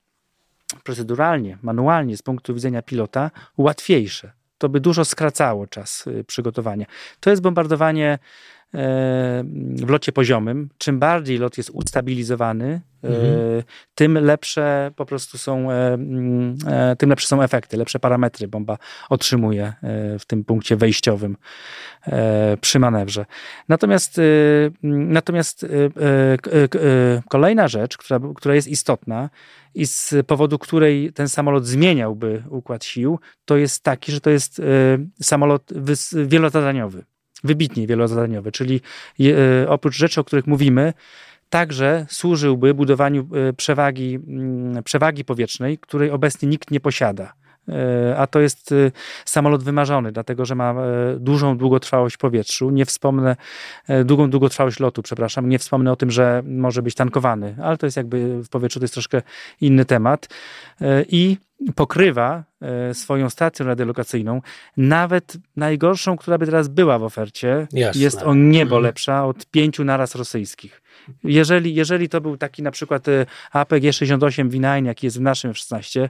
[0.82, 4.32] proceduralnie, manualnie z punktu widzenia pilota łatwiejsze.
[4.58, 6.86] To by dużo skracało czas y, przygotowania.
[7.20, 8.18] To jest bombardowanie
[9.76, 10.68] w locie poziomym.
[10.78, 13.62] Czym bardziej lot jest ustabilizowany, e, mhm.
[13.94, 18.78] tym lepsze po prostu są, e, mm, e, tym lepsze są efekty, lepsze parametry bomba
[19.10, 19.72] otrzymuje
[20.18, 21.36] w tym punkcie wejściowym
[22.60, 23.26] przy manewrze.
[23.68, 24.20] Natomiast,
[24.82, 25.66] natomiast
[27.28, 29.30] kolejna rzecz, która, która jest istotna
[29.74, 34.62] i z powodu której ten samolot zmieniałby układ sił, to jest taki, że to jest
[35.20, 35.72] samolot
[36.26, 37.04] wielozadaniowy
[37.44, 38.80] wybitnie wielozadaniowy, czyli
[39.20, 40.92] e, oprócz rzeczy, o których mówimy,
[41.54, 47.32] także służyłby budowaniu e, przewagi, mm, przewagi powietrznej, której obecnie nikt nie posiada.
[47.68, 48.74] E, a to jest
[49.24, 50.74] samolot wymarzony, dlatego że ma
[51.18, 52.70] dużą długotrwałość powietrzu.
[52.70, 53.36] Nie wspomnę,
[54.04, 55.48] długą długotrwałość lotu, przepraszam.
[55.48, 58.84] Nie wspomnę o tym, że może być tankowany, ale to jest jakby w powietrzu, to
[58.84, 59.22] jest troszkę
[59.60, 60.28] inny temat.
[61.08, 61.36] I
[61.72, 64.42] pokrywa e, swoją stacją radiolokacyjną,
[64.76, 68.02] nawet najgorszą, która by teraz była w ofercie, Jasne.
[68.02, 68.82] jest o niebo mhm.
[68.82, 70.82] lepsza od pięciu naraz rosyjskich.
[71.24, 76.08] Jeżeli, jeżeli to był taki na przykład e, APG-68 Winine, jaki jest w naszym F-16,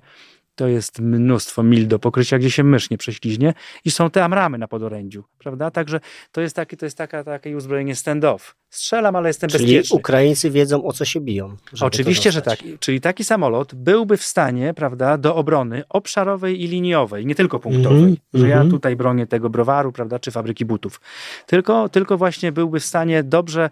[0.55, 4.59] to jest mnóstwo mil do pokrycia, gdzie się mysz nie prześliźnie i są te amramy
[4.59, 5.71] na podorędziu, prawda?
[5.71, 6.01] Także
[6.33, 8.55] to jest, taki, to jest taka, takie uzbrojenie stand-off.
[8.71, 9.99] Strzelam, ale jestem Czyli bezpieczny.
[9.99, 11.57] Ukraińcy wiedzą, o co się biją.
[11.81, 12.59] Oczywiście, że tak.
[12.81, 18.03] Czyli taki samolot byłby w stanie, prawda, do obrony obszarowej i liniowej, nie tylko punktowej,
[18.03, 18.71] mm -hmm, że ja mhm.
[18.71, 21.01] tutaj bronię tego browaru, prawda, czy fabryki butów.
[21.47, 23.71] Tylko, tylko właśnie byłby w stanie dobrze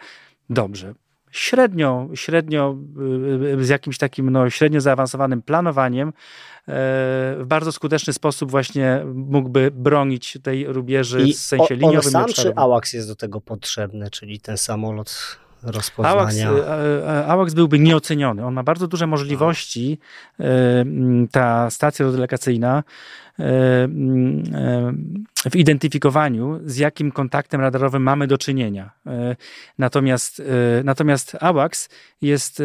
[0.51, 0.95] dobrze
[1.33, 2.77] średnio, średnio
[3.55, 6.13] y, y, z jakimś takim no, średnio zaawansowanym planowaniem e,
[7.39, 11.99] w bardzo skuteczny sposób właśnie mógłby bronić tej rubieży I w sensie liniowym.
[11.99, 16.49] On sam czy AWACS jest do tego potrzebny, czyli ten samolot rozpoznania.
[16.49, 16.65] AWACS,
[17.27, 18.47] AWACS byłby nieoceniony.
[18.47, 19.99] On ma bardzo duże możliwości,
[21.31, 22.83] ta stacja delegacyjna,
[25.51, 28.91] w identyfikowaniu, z jakim kontaktem radarowym mamy do czynienia.
[29.79, 30.43] Natomiast,
[30.85, 31.89] natomiast AWACS
[32.23, 32.63] jest,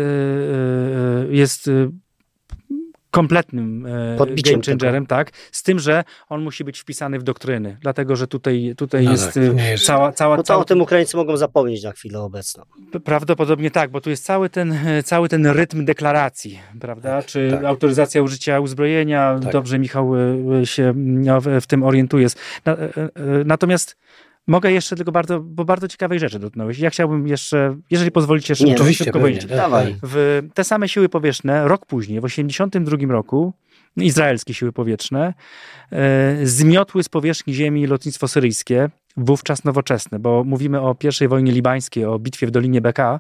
[1.30, 1.70] jest
[3.12, 5.16] kompletnym e, game changerem, tego.
[5.18, 9.12] tak, z tym, że on musi być wpisany w doktryny, dlatego, że tutaj, tutaj no
[9.12, 10.12] jest, tak, e, jest, cała...
[10.12, 10.62] cała no to cała...
[10.62, 12.64] o tym Ukraińcy mogą zapomnieć na chwilę obecną.
[13.04, 17.48] Prawdopodobnie tak, bo tu jest cały ten, e, cały ten rytm deklaracji, prawda, tak, czy
[17.52, 17.64] tak.
[17.64, 19.52] autoryzacja użycia uzbrojenia, tak.
[19.52, 20.12] dobrze Michał
[20.64, 22.28] się no, w tym orientuje.
[23.46, 23.98] Natomiast
[24.48, 26.80] Mogę jeszcze tylko bardzo, bo bardzo ciekawej rzeczy dotknąłeś.
[26.80, 29.46] Ja chciałbym jeszcze, jeżeli pozwolicie, szybko, Nie, oczywiście, szybko powiedzieć.
[29.46, 29.96] Dawaj.
[30.04, 33.54] W te same siły powietrzne, rok później, w 1982 roku,
[33.98, 35.34] izraelskie siły powietrzne,
[35.92, 42.06] e, zmiotły z powierzchni ziemi lotnictwo syryjskie, wówczas nowoczesne, bo mówimy o pierwszej wojnie libańskiej,
[42.06, 43.20] o bitwie w Dolinie Beka,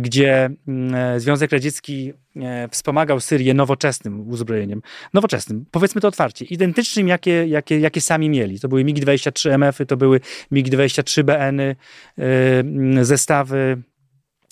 [0.00, 4.82] gdzie mm, e, Związek Radziecki e, wspomagał Syrię nowoczesnym uzbrojeniem.
[5.14, 8.60] Nowoczesnym, powiedzmy to otwarcie, identycznym, jakie, jakie, jakie sami mieli.
[8.60, 11.76] To były MiG-23 MF-y, to były MiG-23 BN-y,
[12.16, 13.82] mm, zestawy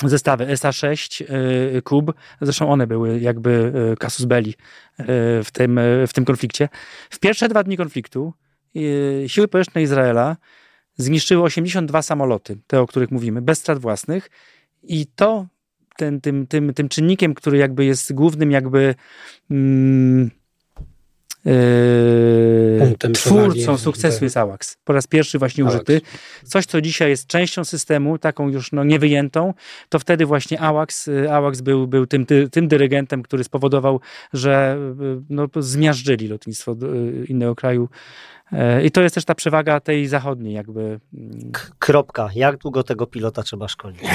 [0.04, 1.24] zestawy SA-6,
[1.84, 4.54] Kub, zresztą one były jakby casus belli
[5.44, 6.68] w tym, w tym konflikcie.
[7.10, 8.32] W pierwsze dwa dni konfliktu
[9.26, 10.36] siły powietrzne Izraela
[10.96, 14.30] zniszczyły 82 samoloty, te o których mówimy, bez strat własnych
[14.86, 15.46] i to
[15.96, 18.94] ten, tym, tym, tym czynnikiem, który jakby jest głównym jakby
[19.50, 20.30] mm,
[21.44, 24.76] Yy, twórcą sukcesu jest AWACS.
[24.84, 26.00] Po raz pierwszy właśnie użyty.
[26.44, 29.54] Coś, co dzisiaj jest częścią systemu, taką już no, niewyjętą,
[29.88, 34.00] to wtedy właśnie AWACS, y, AWACS był, był tym, ty, tym dyrygentem, który spowodował,
[34.32, 36.76] że y, no, zmiażdżyli lotnictwo
[37.28, 37.88] innego kraju
[38.43, 38.43] E,
[38.84, 41.00] I to jest też ta przewaga tej zachodniej, jakby.
[41.52, 42.30] K kropka.
[42.34, 44.00] Jak długo tego pilota trzeba szkolić?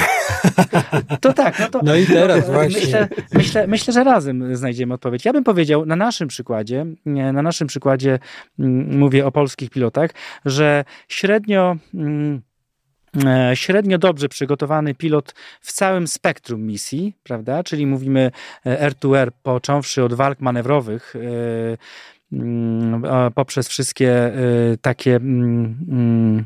[1.20, 1.58] To tak.
[1.58, 2.80] No, to, no i teraz no, właśnie.
[2.80, 5.24] Myślę, myślę, myślę, że razem znajdziemy odpowiedź.
[5.24, 8.18] Ja bym powiedział na naszym przykładzie, na naszym przykładzie
[8.58, 10.10] mm, mówię o polskich pilotach,
[10.44, 11.76] że średnio.
[11.94, 12.42] Mm,
[13.24, 17.62] e, średnio dobrze przygotowany pilot w całym spektrum misji, prawda?
[17.62, 18.30] Czyli mówimy
[18.66, 21.76] R2R, e, począwszy od walk manewrowych, Mm,
[23.34, 24.38] poprzez wszystkie
[24.72, 26.44] y, takie mm, mm,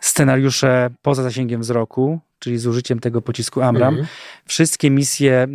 [0.00, 4.08] scenariusze poza zasięgiem wzroku, czyli z użyciem tego pocisku Amram, mhm.
[4.44, 5.48] wszystkie misje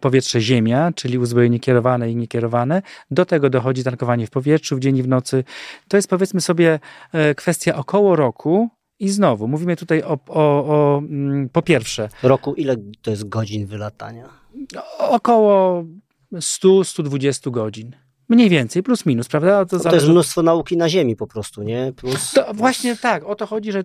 [0.00, 5.02] powietrze-ziemia, czyli uzbrojenie kierowane i niekierowane, do tego dochodzi tankowanie w powietrzu w dzień i
[5.02, 5.44] w nocy.
[5.88, 6.78] To jest powiedzmy sobie
[7.12, 11.02] e, kwestia około roku, i znowu, mówimy tutaj o, o, o
[11.52, 12.08] po pierwsze.
[12.22, 14.28] Roku ile to jest godzin wylatania?
[14.98, 15.84] Około
[16.32, 17.96] 100-120 godzin.
[18.28, 19.64] Mniej więcej, plus minus, prawda?
[19.64, 21.92] To, to jest mnóstwo nauki na ziemi po prostu, nie?
[21.96, 23.84] Plus, to właśnie tak, o to chodzi, że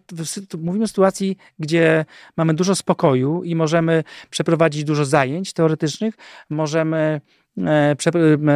[0.58, 2.06] mówimy o sytuacji, gdzie
[2.38, 6.16] mamy dużo spokoju i możemy przeprowadzić dużo zajęć teoretycznych,
[6.50, 7.22] możemy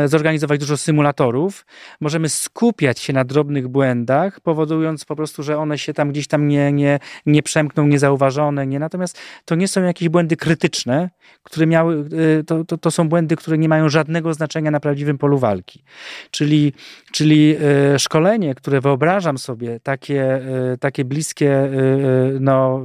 [0.06, 1.66] zorganizować dużo symulatorów.
[2.02, 6.48] Możemy skupiać się na drobnych błędach, powodując po prostu, że one się tam gdzieś tam
[6.48, 8.68] nie, nie, nie przemkną, niezauważone.
[8.68, 8.80] Nie.
[8.80, 11.10] Natomiast to nie są jakieś błędy krytyczne,
[11.44, 12.06] które miały,
[12.40, 15.84] e, to, to, to są błędy, które nie mają żadnego znaczenia na prawdziwym polu walki.
[16.32, 16.74] Czyli,
[17.12, 17.56] czyli
[17.98, 20.42] szkolenie, które wyobrażam sobie, takie,
[20.80, 21.70] takie bliskie,
[22.40, 22.84] no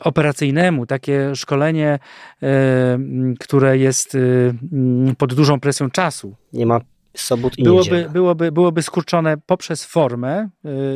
[0.00, 1.98] operacyjnemu, takie szkolenie,
[2.42, 2.46] y,
[3.40, 4.54] które jest y,
[5.18, 6.34] pod dużą presją czasu.
[6.52, 6.80] Nie ma
[7.14, 10.48] sobot i byłoby, byłoby, byłoby skurczone poprzez formę,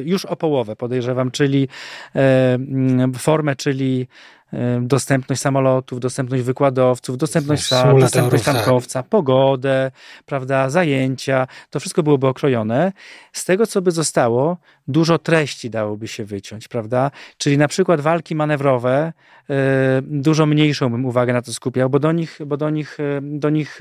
[0.04, 1.68] już o połowę podejrzewam, czyli
[3.18, 4.08] formę, czyli
[4.80, 8.54] dostępność samolotów, dostępność wykładowców, dostępność sal, dostępność tak.
[8.54, 9.90] tankowca, pogodę,
[10.26, 11.46] prawda, zajęcia.
[11.70, 12.92] To wszystko byłoby okrojone.
[13.32, 14.56] Z tego, co by zostało,
[14.88, 17.10] dużo treści dałoby się wyciąć, prawda?
[17.38, 19.12] Czyli na przykład walki manewrowe,
[20.02, 23.78] dużo mniejszą bym uwagę na to skupiał, bo do nich, bo do nich, do nich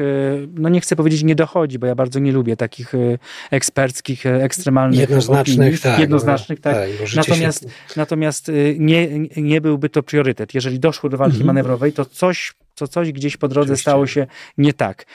[0.53, 2.93] no nie chcę powiedzieć nie dochodzi, bo ja bardzo nie lubię takich
[3.51, 6.75] eksperckich, ekstremalnych jednoznacznych, opinii, tak, jednoznacznych, tak.
[6.75, 7.69] tak natomiast, się...
[7.95, 9.07] natomiast nie,
[9.37, 11.47] nie byłby to priorytet jeżeli doszło do walki mhm.
[11.47, 13.81] manewrowej, to coś, to coś gdzieś po drodze Oczywiście.
[13.81, 15.05] stało się nie tak.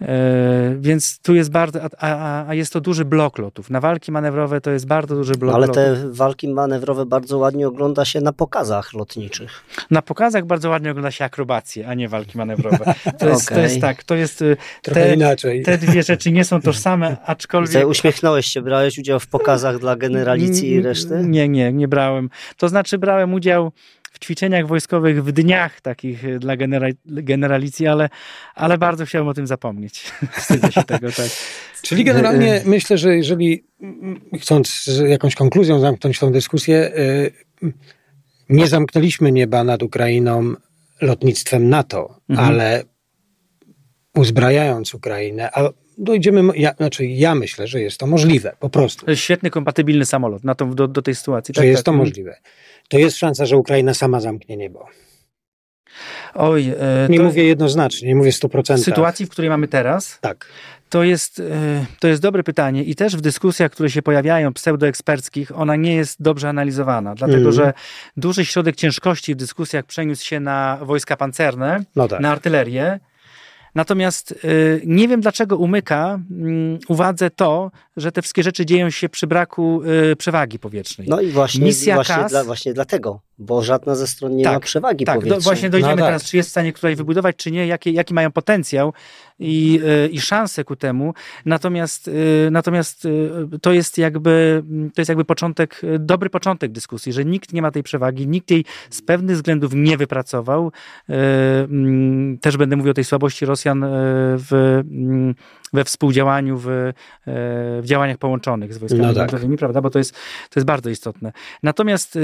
[0.00, 3.70] E, więc tu jest bardzo, a, a, jest to duży blok lotów.
[3.70, 5.82] Na walki manewrowe to jest bardzo duży blok Ale lotów.
[5.82, 9.64] te walki manewrowe bardzo ładnie ogląda się na pokazach lotniczych.
[9.90, 12.94] Na pokazach bardzo ładnie ogląda się akrobacje, a nie walki manewrowe.
[13.18, 13.58] To jest, okay.
[13.58, 15.62] to jest tak, to jest y, Trochę te, inaczej.
[15.62, 17.88] Te dwie rzeczy nie są tożsame, aczkolwiek...
[17.88, 21.22] Uśmiechnąłeś się, brałeś udział w pokazach dla generalicji i reszty?
[21.24, 22.30] Nie, nie, nie brałem.
[22.56, 23.72] To znaczy brałem udział
[24.16, 28.08] w ćwiczeniach wojskowych w dniach takich e, dla genera generalicji, ale,
[28.54, 30.12] ale bardzo chciałem o tym zapomnieć.
[30.38, 31.30] Wstydzę się tego, tak.
[31.82, 32.62] Czyli generalnie e, e.
[32.64, 33.64] myślę, że jeżeli
[34.40, 36.92] chcąc jakąś konkluzją zamknąć tą dyskusję,
[38.48, 40.54] nie zamknęliśmy nieba nad Ukrainą
[41.00, 42.48] lotnictwem NATO, mhm.
[42.48, 42.84] ale
[44.14, 49.04] uzbrajając Ukrainę, a dojdziemy, ja, znaczy ja myślę, że jest to możliwe, po prostu.
[49.04, 51.54] To jest świetny, kompatybilny samolot na to, do, do tej sytuacji.
[51.54, 51.84] Że tak, jest tak.
[51.84, 52.36] to możliwe.
[52.88, 54.86] To jest szansa, że Ukraina sama zamknie niebo.
[56.34, 58.76] Oj, e, nie mówię jednoznacznie, nie mówię 100%.
[58.76, 60.46] W sytuacji, w której mamy teraz, tak.
[60.88, 65.58] To jest, e, to jest dobre pytanie i też w dyskusjach, które się pojawiają, pseudoeksperckich,
[65.58, 67.52] ona nie jest dobrze analizowana, dlatego mm.
[67.52, 67.72] że
[68.16, 72.20] duży środek ciężkości w dyskusjach przeniósł się na wojska pancerne, no tak.
[72.20, 73.00] na artylerię,
[73.76, 79.08] Natomiast y, nie wiem, dlaczego umyka mm, uwadze to, że te wszystkie rzeczy dzieją się
[79.08, 81.08] przy braku y, przewagi powietrznej.
[81.08, 84.60] No i właśnie, Misja właśnie, dla, właśnie dlatego, bo żadna ze stron nie tak, ma
[84.60, 85.26] przewagi tak.
[85.26, 86.06] Tak, właśnie dojdziemy no, tak.
[86.06, 88.92] teraz, czy jest w stanie tutaj wybudować, czy nie, jaki, jaki mają potencjał
[89.38, 91.14] i, y, i szanse ku temu.
[91.44, 92.10] Natomiast,
[92.50, 93.08] natomiast
[93.62, 94.62] to jest jakby
[94.94, 98.64] to jest jakby początek, dobry początek dyskusji, że nikt nie ma tej przewagi, nikt jej
[98.90, 100.72] z pewnych względów nie wypracował.
[101.08, 103.84] Mm, też będę mówił o tej słabości Rosjan
[104.38, 105.34] w, mm,
[105.76, 106.92] we współdziałaniu, w, e,
[107.26, 109.30] w działaniach połączonych z wojskami no tak.
[109.58, 109.80] prawda?
[109.80, 110.12] Bo to jest,
[110.50, 111.32] to jest bardzo istotne.
[111.62, 112.20] Natomiast e,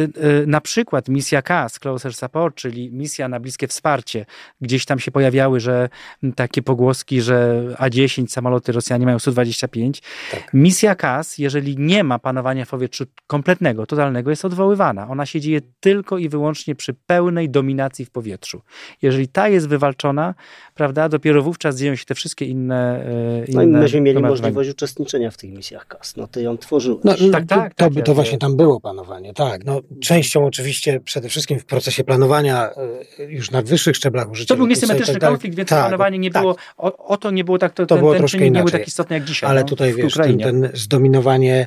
[0.46, 4.26] na przykład misja CAS, Closer Support, czyli misja na bliskie wsparcie,
[4.60, 5.88] gdzieś tam się pojawiały, że
[6.36, 10.02] takie pogłoski, że A-10 samoloty Rosjanie mają Su-25.
[10.30, 10.54] Tak.
[10.54, 15.08] Misja CAS, jeżeli nie ma panowania w powietrzu kompletnego, totalnego, jest odwoływana.
[15.08, 18.62] Ona się dzieje tylko i wyłącznie przy pełnej dominacji w powietrzu.
[19.02, 20.34] Jeżeli ta jest wywalczona,
[20.74, 23.04] prawda, dopiero wówczas dzieją się te wszystkie inne.
[23.48, 26.16] Inne no i myśmy mieli możliwość uczestniczenia w tych misjach KAS.
[26.16, 27.04] No ty ją tworzyłeś.
[27.04, 29.64] No, tak, tak, to, tak, to właśnie tam było panowanie, tak.
[29.64, 32.70] No, częścią oczywiście przede wszystkim w procesie planowania
[33.18, 34.54] e, już na wyższych szczeblach użycia.
[34.54, 36.42] To był niesymetryczny tak konflikt, więc tak, planowanie nie tak.
[36.42, 38.52] było, o, o, to nie było tak, to, to ten, było ten troszkę inaczej.
[38.52, 39.50] nie był tak istotny jak dzisiaj.
[39.50, 41.66] Ale no, tutaj wiesz, ten, ten zdominowanie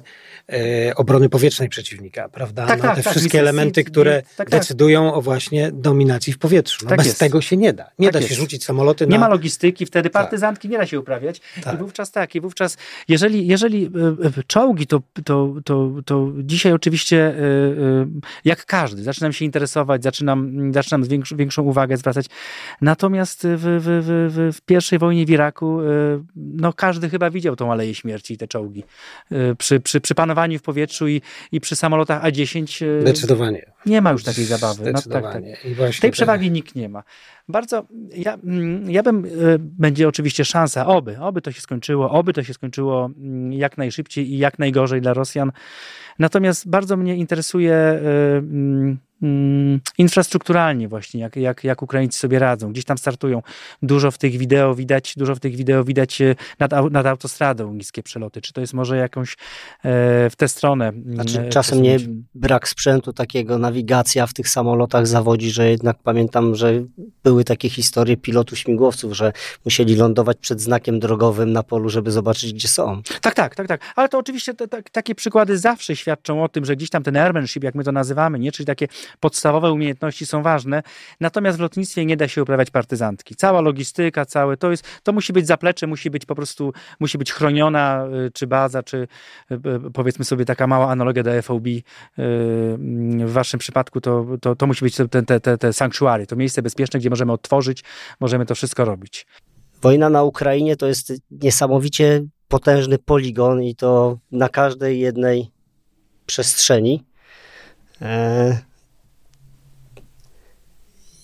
[0.49, 2.65] e, obrony powietrznej przeciwnika, prawda?
[2.65, 6.85] Tak, no, tak, te tak, wszystkie elementy, które tak, decydują o właśnie dominacji w powietrzu.
[6.89, 7.19] No, bez jest.
[7.19, 7.91] tego się nie da.
[7.99, 9.11] Nie da się rzucić samoloty na...
[9.11, 11.41] Nie ma logistyki, wtedy partyzantki nie da się uprawiać.
[11.73, 12.77] I wówczas tak, i wówczas
[13.07, 13.89] jeżeli, jeżeli e,
[14.39, 17.35] e, czołgi, to, to, to, to dzisiaj oczywiście
[18.45, 22.25] jak każdy, zaczynam się interesować, zaczynam, zaczynam większą, większą uwagę zwracać.
[22.81, 25.79] Natomiast w, w, w, w pierwszej wojnie w Iraku
[26.35, 28.83] no każdy chyba widział tą Aleję Śmierci i te czołgi.
[29.57, 33.65] Przy, przy, przy panowaniu w powietrzu i, i przy samolotach A10 e, Zdecydowanie.
[33.85, 34.91] nie ma już takiej zabawy.
[34.91, 35.43] No, tak, tak.
[36.01, 37.03] Tej przewagi nikt nie ma.
[37.47, 39.29] Bardzo, ja, mm, ja bym, e,
[39.59, 44.33] będzie oczywiście szansa, oby, oby to się skończyło, oby to się skończyło mm, jak najszybciej
[44.33, 45.51] i jak najgorzej dla Rosjan.
[46.19, 52.71] Natomiast bardzo mnie interesuje e, mm, Mm, infrastrukturalnie właśnie, jak, jak, jak Ukraińcy sobie radzą.
[52.71, 53.41] Gdzieś tam startują.
[53.81, 58.03] Dużo w tych wideo widać, dużo w tych wideo widać e, nad, nad autostradą niskie
[58.03, 58.41] przeloty.
[58.41, 59.35] Czy to jest może jakąś e,
[60.29, 60.87] w tę stronę?
[60.87, 61.97] Mm, znaczy, czasem nie
[62.35, 66.83] brak sprzętu takiego, nawigacja w tych samolotach zawodzi, że jednak pamiętam, że
[67.23, 69.33] były takie historie pilotów śmigłowców, że
[69.65, 73.01] musieli lądować przed znakiem drogowym na polu, żeby zobaczyć, gdzie są.
[73.21, 73.81] Tak, tak, tak, tak.
[73.95, 77.17] Ale to oczywiście te, te, takie przykłady zawsze świadczą o tym, że gdzieś tam ten
[77.17, 78.51] airmanship, jak my to nazywamy, nie?
[78.51, 78.87] czyli takie
[79.19, 80.83] podstawowe umiejętności są ważne,
[81.19, 83.35] natomiast w lotnictwie nie da się uprawiać partyzantki.
[83.35, 87.31] Cała logistyka, całe to jest, to musi być zaplecze, musi być po prostu, musi być
[87.31, 88.97] chroniona, y, czy baza, czy
[89.51, 91.63] y, y, powiedzmy sobie taka mała analogia do FOB.
[92.17, 95.71] W waszym przypadku to, to, to musi być te, te, te, te
[96.27, 97.83] to miejsce bezpieczne, gdzie możemy otworzyć,
[98.19, 99.25] możemy to wszystko robić.
[99.81, 105.54] Wojna na Ukrainie to jest niesamowicie potężny poligon i to na każdej jednej
[106.25, 107.03] przestrzeni.
[108.01, 108.57] E,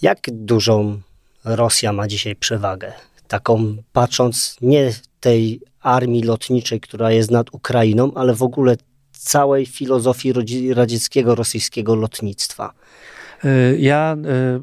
[0.01, 1.01] jak dużą
[1.43, 2.93] Rosja ma dzisiaj przewagę?
[3.27, 8.77] Taką patrząc nie tej armii lotniczej, która jest nad Ukrainą, ale w ogóle
[9.11, 10.33] całej filozofii
[10.73, 12.73] radzieckiego, rosyjskiego lotnictwa.
[13.45, 14.17] Y, ja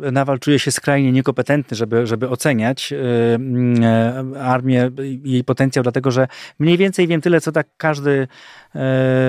[0.06, 6.10] y, nawal czuję się skrajnie niekompetentny, żeby, żeby oceniać y, armię i jej potencjał, dlatego
[6.10, 8.28] że mniej więcej wiem tyle, co tak każdy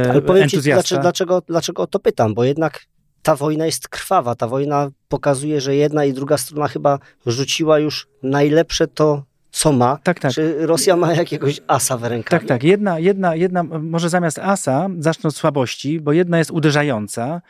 [0.09, 0.83] Ale powiem entuzjasta.
[0.83, 2.85] Ci, dlaczego, dlaczego, dlaczego o to pytam, bo jednak
[3.21, 4.35] ta wojna jest krwawa.
[4.35, 9.97] Ta wojna pokazuje, że jedna i druga strona chyba rzuciła już najlepsze to, co ma.
[10.03, 10.31] Tak, tak.
[10.31, 12.39] Czy Rosja ma jakiegoś asa w rękach?
[12.39, 12.63] Tak, tak.
[12.63, 17.41] Jedna, jedna, jedna, może zamiast asa zacznę od słabości, bo jedna jest uderzająca.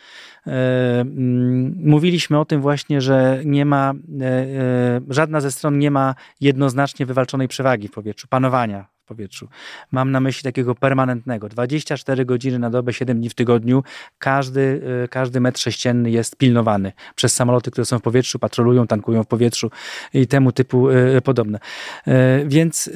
[0.47, 5.91] E, mm, mówiliśmy o tym właśnie, że nie ma, e, e, żadna ze stron nie
[5.91, 9.47] ma jednoznacznie wywalczonej przewagi w powietrzu, panowania powietrzu.
[9.91, 11.49] Mam na myśli takiego permanentnego.
[11.49, 13.83] 24 godziny na dobę, 7 dni w tygodniu.
[14.19, 19.23] Każdy, e, każdy metr sześcienny jest pilnowany przez samoloty, które są w powietrzu, patrolują, tankują
[19.23, 19.71] w powietrzu
[20.13, 21.59] i temu typu e, podobne.
[22.07, 22.89] E, więc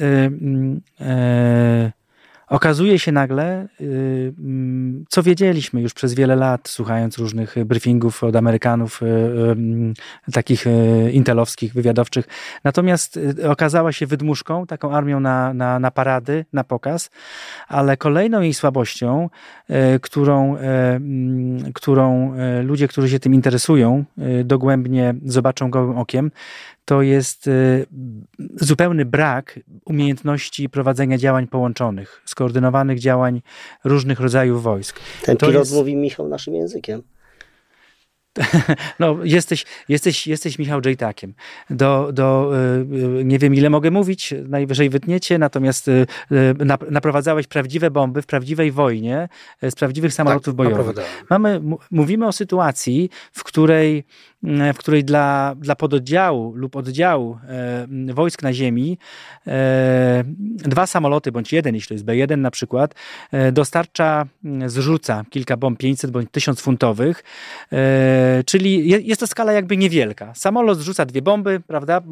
[2.54, 9.00] okazuje się nagle, mm, co wiedzieliśmy już przez wiele lat, słuchając różnych briefingów od Amerykanów,
[10.32, 10.64] takich
[11.12, 12.26] intelowskich, wywiadowczych.
[12.64, 17.10] Natomiast okazała się wydmuszką, taką armią na, na, na parady, na pokaz,
[17.68, 19.30] ale kolejną jej słabością,
[20.00, 20.56] którą,
[21.74, 24.04] którą ludzie, którzy się tym interesują,
[24.44, 26.30] dogłębnie zobaczą gołym okiem,
[26.84, 27.86] to jest y,
[28.56, 33.42] zupełny brak umiejętności prowadzenia działań połączonych, skoordynowanych działań
[33.84, 35.00] różnych rodzajów wojsk.
[35.22, 35.74] Ten to pilot jest...
[35.74, 37.02] mówi Michał naszym językiem.
[38.98, 41.34] No, jesteś, jesteś, jesteś Michał Jejtakiem.
[41.70, 42.52] Do, do,
[43.20, 46.06] y, nie wiem ile mogę mówić, najwyżej wytniecie, natomiast y,
[46.90, 49.28] naprowadzałeś prawdziwe bomby w prawdziwej wojnie
[49.62, 50.96] z prawdziwych samolotów tak, bojowych.
[51.30, 51.60] Mamy,
[51.90, 54.04] mówimy o sytuacji, w której
[54.74, 57.38] w której dla, dla pododdziału lub oddziału
[58.14, 58.98] wojsk na ziemi
[60.54, 62.94] dwa samoloty, bądź jeden, jeśli to jest B1 na przykład,
[63.52, 64.26] dostarcza,
[64.66, 67.24] zrzuca kilka bomb 500 bądź 1000 funtowych,
[68.46, 70.34] czyli jest to skala jakby niewielka.
[70.34, 72.02] Samolot zrzuca dwie bomby, prawda,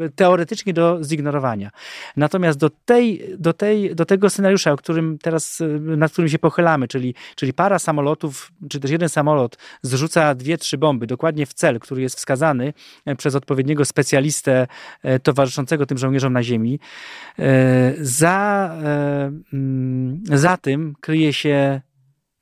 [0.00, 1.70] e, teoretycznie do zignorowania.
[2.16, 6.88] Natomiast do, tej, do, tej, do tego scenariusza, o którym teraz, nad którym się pochylamy,
[6.88, 11.54] czyli, czyli para samolotów, czy też jeden samolot zrzuca dwie, trzy bomby do dokładnie w
[11.54, 12.72] cel, który jest wskazany
[13.06, 14.66] e, przez odpowiedniego specjalistę
[15.02, 16.80] e, towarzyszącego tym żołnierzom na ziemi.
[17.38, 18.76] E, za,
[19.52, 21.80] mm, za tym kryje się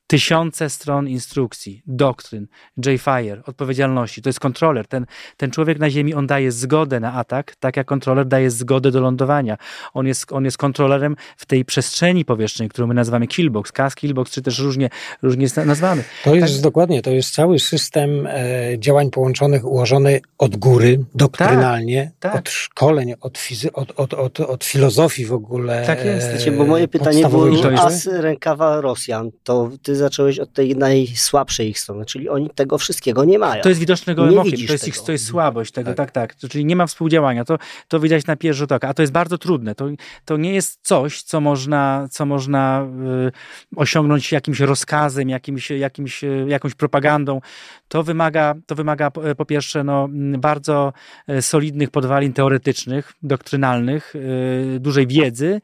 [0.07, 2.47] tysiące stron instrukcji, doktryn,
[2.85, 4.21] J-Fire, odpowiedzialności.
[4.21, 4.87] To jest kontroler.
[4.87, 5.05] Ten,
[5.37, 9.01] ten człowiek na ziemi, on daje zgodę na atak, tak jak kontroler daje zgodę do
[9.01, 9.57] lądowania.
[9.93, 14.31] On jest, on jest kontrolerem w tej przestrzeni powietrznej, którą my nazywamy killbox, CAS, killbox,
[14.31, 14.89] czy też różnie,
[15.21, 16.03] różnie jest nazwany.
[16.23, 16.63] To jest tak.
[16.63, 22.41] dokładnie, to jest cały system e, działań połączonych, ułożony od góry, doktrynalnie, tak, tak.
[22.41, 25.83] od szkoleń, od, fizy- od, od, od, od filozofii w ogóle.
[25.85, 26.47] Tak jest.
[26.47, 27.47] E, bo moje pytanie było,
[27.77, 33.25] as rękawa Rosjan, to ty zacząłeś od tej najsłabszej ich strony, czyli oni tego wszystkiego
[33.25, 33.61] nie mają.
[33.63, 36.11] To jest widoczne gołym okiem, to jest, ich, to jest słabość tego, tak.
[36.11, 36.49] tak, tak.
[36.49, 39.37] Czyli nie ma współdziałania, to, to widać na pierwszy rzut oka, a to jest bardzo
[39.37, 39.75] trudne.
[39.75, 39.87] To,
[40.25, 42.87] to nie jest coś, co można, co można
[43.27, 43.31] y,
[43.75, 47.41] osiągnąć jakimś rozkazem, jakimś, jakimś, y, jakąś propagandą.
[47.87, 50.07] To wymaga, to wymaga po, po pierwsze no,
[50.37, 50.93] bardzo
[51.29, 55.61] y, solidnych podwalin teoretycznych, doktrynalnych, y, dużej wiedzy,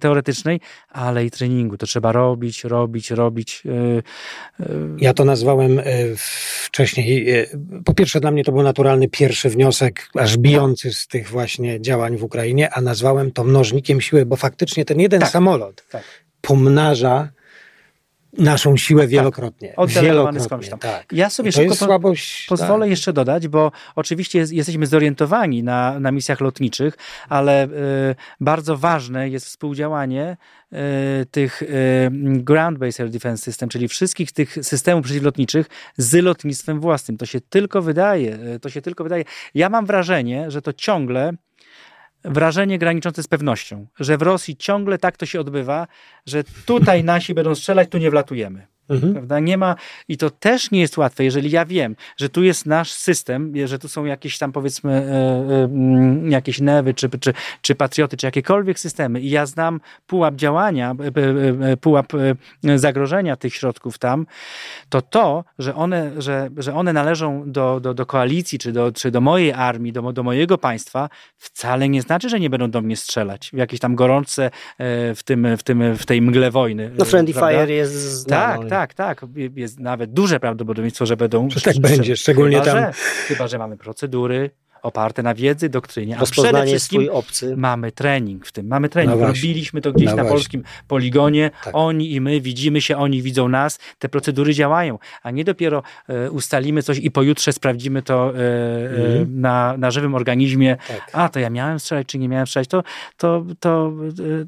[0.00, 1.76] teoretycznej, ale i treningu.
[1.76, 3.62] To trzeba robić, robić, robić.
[3.66, 5.84] E, e, ja to nazwałem e,
[6.64, 7.26] wcześniej.
[7.84, 12.16] Po pierwsze, dla mnie to był naturalny pierwszy wniosek, aż bijący z tych właśnie działań
[12.16, 15.48] w Ukrainie, a nazwałem to mnożnikiem siły, bo faktycznie ten jeden tak, tam
[15.90, 16.02] tak.
[16.40, 17.28] pomnaża
[18.38, 19.74] naszą siłę wielokrotnie.
[19.76, 20.78] Tak, wielokrotnie, skądś tam.
[20.78, 21.12] Tak.
[21.12, 22.90] Ja sobie szybko po, słabość, pozwolę tak.
[22.90, 26.96] jeszcze dodać, bo oczywiście jest, jesteśmy zorientowani na, na misjach lotniczych,
[27.28, 27.70] ale y,
[28.40, 30.36] bardzo ważne jest współdziałanie
[30.72, 30.76] y,
[31.26, 31.66] tych y,
[32.44, 35.66] ground-based air defense system, czyli wszystkich tych systemów przeciwlotniczych
[35.96, 37.18] z lotnictwem własnym.
[37.18, 39.24] To się tylko wydaje, to się tylko wydaje.
[39.54, 41.32] Ja mam wrażenie, że to ciągle
[42.24, 45.86] wrażenie graniczące z pewnością, że w Rosji ciągle tak to się odbywa,
[46.26, 48.66] że tutaj nasi będą strzelać, tu nie wlatujemy.
[48.90, 49.12] Mhm.
[49.12, 49.40] Prawda?
[49.40, 49.76] Nie ma,
[50.08, 53.78] i to też nie jest łatwe, jeżeli ja wiem, że tu jest nasz system, że
[53.78, 57.32] tu są jakieś tam powiedzmy e, e, mm, jakieś newy, czy, czy,
[57.62, 60.94] czy patrioty, czy jakiekolwiek systemy i ja znam pułap działania,
[61.60, 62.12] e, pułap
[62.76, 64.26] zagrożenia tych środków tam,
[64.88, 69.10] to to, że one, że, że one należą do, do, do koalicji, czy do, czy
[69.10, 72.96] do mojej armii, do, do mojego państwa, wcale nie znaczy, że nie będą do mnie
[72.96, 76.90] strzelać w jakieś tam gorące w, tym, w, tym, w tej mgle wojny.
[76.98, 77.50] No Friendly prawda?
[77.50, 78.58] Fire jest znany.
[78.58, 79.26] Tak, tak tak, tak.
[79.56, 81.50] Jest nawet duże prawdopodobieństwo, że będą.
[81.50, 82.78] Że tak będzie, szczególnie chyba, tam.
[82.78, 82.92] Że,
[83.28, 84.50] chyba, że mamy procedury,
[84.82, 87.56] oparte na wiedzy, doktrynie, a przede wszystkim obcy.
[87.56, 88.66] mamy trening w tym.
[88.66, 89.20] Mamy trening.
[89.20, 90.34] No Robiliśmy to gdzieś no na właśnie.
[90.34, 91.50] polskim poligonie.
[91.64, 91.74] Tak.
[91.76, 93.78] Oni i my widzimy się, oni widzą nas.
[93.98, 99.40] Te procedury działają, a nie dopiero e, ustalimy coś i pojutrze sprawdzimy to e, mm.
[99.40, 100.76] na, na żywym organizmie.
[100.88, 101.10] Tak.
[101.12, 102.68] A, to ja miałem strzelać, czy nie miałem strzelać.
[102.68, 102.82] To,
[103.16, 103.92] to, to,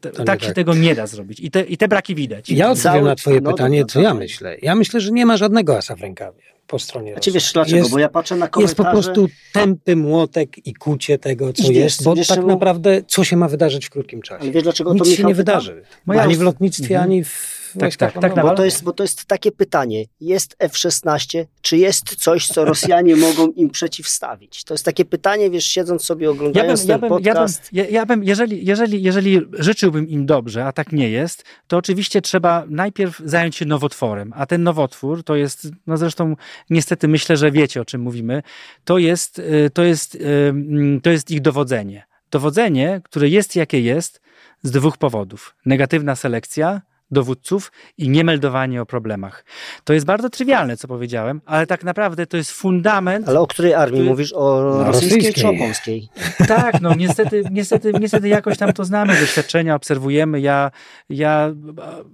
[0.02, 0.54] to, to tak się tak.
[0.54, 1.40] tego nie da zrobić.
[1.40, 2.50] I te, i te braki widać.
[2.50, 4.56] Ja odpowiem na twoje no, pytanie, co ja myślę.
[4.62, 7.32] Ja myślę, że nie ma żadnego asa w rękawie po stronie Rosji.
[7.32, 7.76] wiesz dlaczego?
[7.76, 8.62] Jest, bo ja patrzę na komentarze...
[8.62, 12.48] Jest po prostu tępy młotek i kucie tego, co I jest, bo wiesz, tak czemu...
[12.48, 14.42] naprawdę co się ma wydarzyć w krótkim czasie?
[14.42, 15.82] Ale wiesz dlaczego Nic to się nie wydarzy.
[16.06, 17.10] Ani w lotnictwie, mhm.
[17.10, 18.42] ani w tak, tak, tak.
[18.42, 20.04] bo, to jest, bo to jest takie pytanie.
[20.20, 24.64] Jest F-16, czy jest coś, co Rosjanie mogą im przeciwstawić?
[24.64, 27.72] To jest takie pytanie, wiesz, siedząc sobie, oglądając ja bym, ten ja bym, podcast.
[27.72, 31.44] Ja bym, ja, ja bym, jeżeli, jeżeli, jeżeli życzyłbym im dobrze, a tak nie jest,
[31.66, 36.36] to oczywiście trzeba najpierw zająć się nowotworem, a ten nowotwór to jest, no zresztą
[36.70, 38.42] niestety myślę, że wiecie, o czym mówimy,
[38.84, 40.18] to jest, y, to jest, y,
[40.48, 44.20] mm, to jest ich dowodzenie dowodzenie, które jest jakie jest,
[44.62, 45.54] z dwóch powodów.
[45.66, 49.44] Negatywna selekcja dowódców i niemeldowanie o problemach.
[49.84, 53.28] To jest bardzo trywialne, co powiedziałem, ale tak naprawdę to jest fundament.
[53.28, 54.10] Ale o której armii który...
[54.10, 54.32] mówisz?
[54.32, 56.08] O no, rosyjskiej, rosyjskiej czy o polskiej?
[56.48, 60.40] Tak, no niestety, niestety, niestety jakoś tam to znamy, doświadczenia obserwujemy.
[60.40, 60.70] Ja,
[61.08, 61.50] ja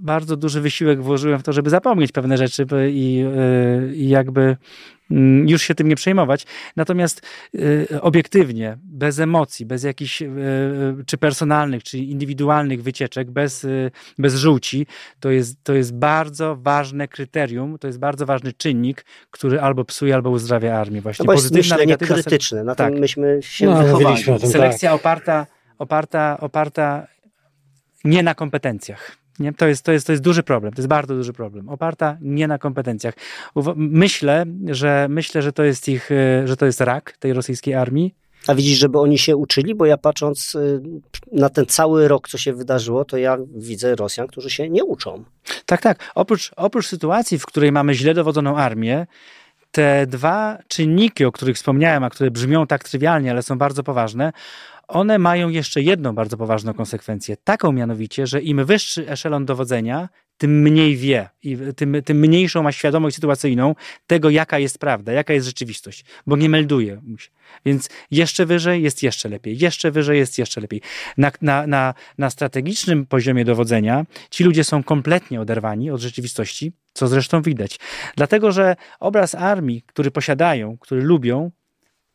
[0.01, 3.25] bardzo duży wysiłek włożyłem w to, żeby zapomnieć pewne rzeczy i,
[3.91, 4.57] y, i jakby
[5.47, 6.47] już się tym nie przejmować.
[6.77, 7.23] Natomiast
[7.55, 10.29] y, obiektywnie, bez emocji, bez jakichś y,
[11.07, 14.87] czy personalnych, czy indywidualnych wycieczek, bez, y, bez żółci,
[15.21, 20.15] to jest, to jest bardzo ważne kryterium, to jest bardzo ważny czynnik, który albo psuje,
[20.15, 21.01] albo uzdrawia armię.
[21.01, 22.93] Właśnie no pozytywna, myślenie krytyczne, na tak.
[22.93, 24.25] tym myśmy się no, wychowali.
[24.25, 25.01] Tym, Selekcja tak.
[25.01, 25.47] oparta,
[25.79, 27.07] oparta, oparta
[28.05, 29.17] nie na kompetencjach.
[29.39, 29.53] Nie?
[29.53, 31.69] To, jest, to, jest, to jest duży problem, to jest bardzo duży problem.
[31.69, 33.15] Oparta nie na kompetencjach.
[33.77, 38.15] Myślę, że myślę, że to jest ich, e, że to jest rak tej rosyjskiej armii.
[38.47, 39.75] A widzisz, żeby oni się uczyli?
[39.75, 40.81] Bo ja patrząc y,
[41.33, 45.25] na ten cały rok, co się wydarzyło, to ja widzę Rosjan, którzy się nie uczą.
[45.67, 46.13] Tak, tak.
[46.15, 49.07] Oprócz, oprócz sytuacji, w której mamy źle dowodzoną armię,
[49.71, 54.33] te dwa czynniki, o których wspomniałem, a które brzmią tak trywialnie, ale są bardzo poważne,
[54.89, 57.37] one mają jeszcze jedną bardzo poważną konsekwencję.
[57.45, 60.09] Taką mianowicie, że im wyższy eszelon dowodzenia,
[60.39, 63.75] tym mniej wie i tym, tym mniejszą ma świadomość sytuacyjną
[64.07, 67.01] tego, jaka jest prawda, jaka jest rzeczywistość, bo nie melduje.
[67.65, 70.81] Więc jeszcze wyżej jest jeszcze lepiej, jeszcze wyżej jest jeszcze lepiej.
[71.17, 77.09] Na, na, na, na strategicznym poziomie dowodzenia ci ludzie są kompletnie oderwani od rzeczywistości, co
[77.09, 77.79] zresztą widać.
[78.17, 81.51] Dlatego, że obraz armii, który posiadają, który lubią,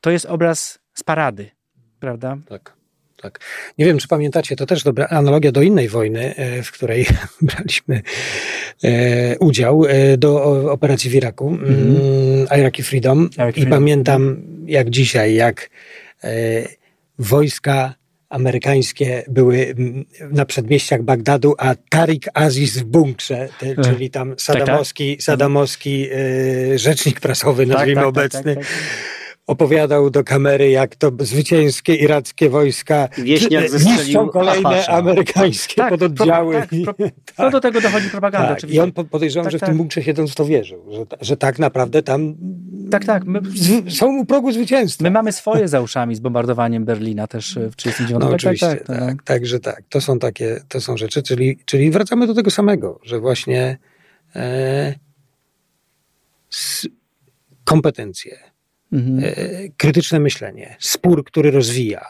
[0.01, 1.51] to jest obraz z parady
[2.03, 2.37] prawda?
[2.49, 2.73] Tak.
[3.21, 3.39] Tak.
[3.77, 7.05] Nie wiem, czy pamiętacie, to też dobra analogia do innej wojny, e, w której
[7.41, 8.01] braliśmy
[8.83, 12.59] e, udział, e, do operacji w Iraku, mm -hmm.
[12.59, 13.29] Iraqi Freedom.
[13.35, 15.69] Iraqi I pamiętam jak dzisiaj, jak
[17.19, 17.93] wojska
[18.29, 19.75] amerykańskie były
[20.31, 25.23] na przedmieściach Bagdadu, a Tariq Aziz w bunkrze, te, czyli tam sadamowski, tak, tak.
[25.23, 26.07] sadamowski
[26.75, 28.65] rzecznik prasowy, tak, nazwijmy tak, tak, obecny, tak,
[29.47, 33.09] opowiadał do kamery, jak to zwycięskie irackie wojska
[33.85, 36.55] niszczą kolejne amerykańskie tak, pododdziały.
[36.83, 36.95] Pro, tak,
[37.35, 38.55] pro, no do tego dochodzi propaganda.
[38.55, 39.69] Tak, I on podejrzewam, tak, że w tak.
[39.69, 42.35] tym bunkrze siedząc to wierzył, że, że tak naprawdę tam
[42.91, 43.25] tak, tak.
[43.25, 43.41] My,
[43.89, 45.03] są u progu zwycięstwa.
[45.03, 48.99] My mamy swoje za uszami z bombardowaniem Berlina też w 1939 No oczywiście, tak, tak,
[48.99, 52.99] tak, Także tak, to są takie, to są rzeczy, czyli, czyli wracamy do tego samego,
[53.03, 53.77] że właśnie
[54.35, 54.95] e,
[57.63, 58.52] kompetencje,
[58.93, 59.19] mhm.
[59.23, 62.05] E, krytyczne myślenie, spór, który rozwija.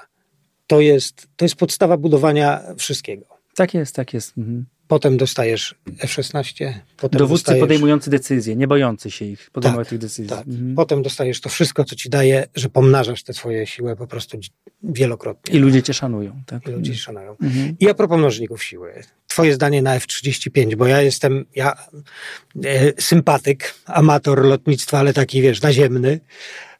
[0.67, 3.25] To jest, to jest podstawa budowania wszystkiego.
[3.55, 4.37] Tak jest, tak jest.
[4.37, 4.65] Mhm.
[4.87, 6.73] Potem dostajesz F-16.
[6.97, 7.61] Potem Dowódcy dostajesz...
[7.61, 10.29] podejmujący decyzje, nie bojący się ich podejmować tak, tych decyzji.
[10.29, 10.47] Tak.
[10.47, 10.75] Mhm.
[10.75, 14.39] Potem dostajesz to wszystko, co ci daje, że pomnażasz te swoje siły po prostu
[14.83, 15.55] wielokrotnie.
[15.55, 16.41] I ludzie cię szanują.
[16.45, 16.67] Tak?
[16.67, 17.35] I ludzie cię szanują.
[17.41, 17.75] Mhm.
[17.79, 19.03] I a propos mnożników siły.
[19.27, 21.73] Twoje zdanie na F-35, bo ja jestem ja
[22.65, 26.19] e, sympatyk, amator lotnictwa, ale taki, wiesz, naziemny.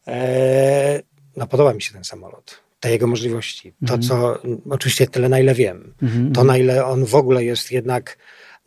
[0.07, 1.01] E,
[1.37, 2.59] no podoba mi się ten samolot.
[2.79, 3.73] Te jego możliwości.
[3.87, 4.01] To, mhm.
[4.01, 5.93] co oczywiście tyle, na ile wiem.
[6.01, 6.33] Mhm.
[6.33, 8.17] To, na ile on w ogóle jest jednak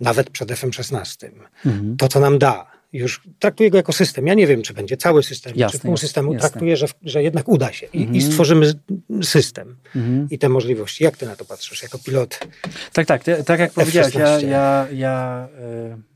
[0.00, 1.30] nawet przed F-16.
[1.66, 1.96] Mhm.
[1.96, 2.76] To, co nam da.
[2.92, 4.26] Już traktuję go jako system.
[4.26, 6.32] Ja nie wiem, czy będzie cały system, jasne, czy pół systemu.
[6.32, 6.48] Jasne.
[6.48, 8.72] Traktuję, że, że jednak uda się i, i stworzymy
[9.22, 9.76] system
[10.30, 11.04] i te możliwości.
[11.04, 12.38] Jak ty na to patrzysz jako pilot?
[12.92, 13.22] Tak, tak.
[13.46, 15.48] Tak jak powiedziałeś, ja, ja, ja
[16.02, 16.15] y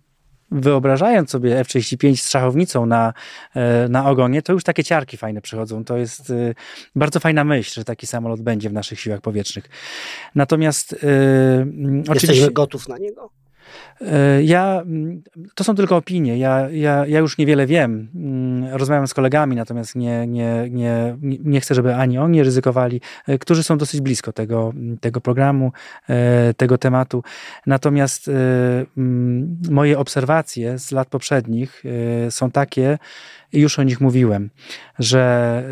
[0.50, 3.12] wyobrażając sobie F-35 z szachownicą na,
[3.54, 5.84] e, na ogonie, to już takie ciarki fajne przychodzą.
[5.84, 6.54] To jest e,
[6.94, 9.64] bardzo fajna myśl, że taki samolot będzie w naszych siłach powietrznych.
[10.34, 12.50] Natomiast yy, oczywiście...
[12.50, 13.39] gotów na niego?
[14.00, 15.22] E, ja, mm,
[15.54, 16.38] to są tylko opinie.
[16.38, 18.08] Ja, ja, ja już niewiele wiem.
[18.14, 23.38] Mm, rozmawiam z kolegami, natomiast nie, nie, nie, nie chcę, żeby ani oni ryzykowali, e,
[23.38, 25.72] którzy są dosyć blisko tego, tego programu,
[26.08, 27.22] e, tego tematu.
[27.66, 28.30] Natomiast
[28.96, 31.82] mm, moje obserwacje z lat poprzednich
[32.30, 32.98] są takie,
[33.52, 34.50] już o nich mówiłem,
[34.98, 35.62] że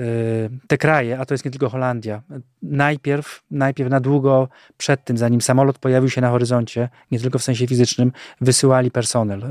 [0.55, 2.23] y, te kraje, a to jest nie tylko Holandia,
[2.63, 7.43] najpierw, najpierw na długo przed tym, zanim samolot pojawił się na horyzoncie, nie tylko w
[7.43, 9.43] sensie fizycznym, wysyłali personel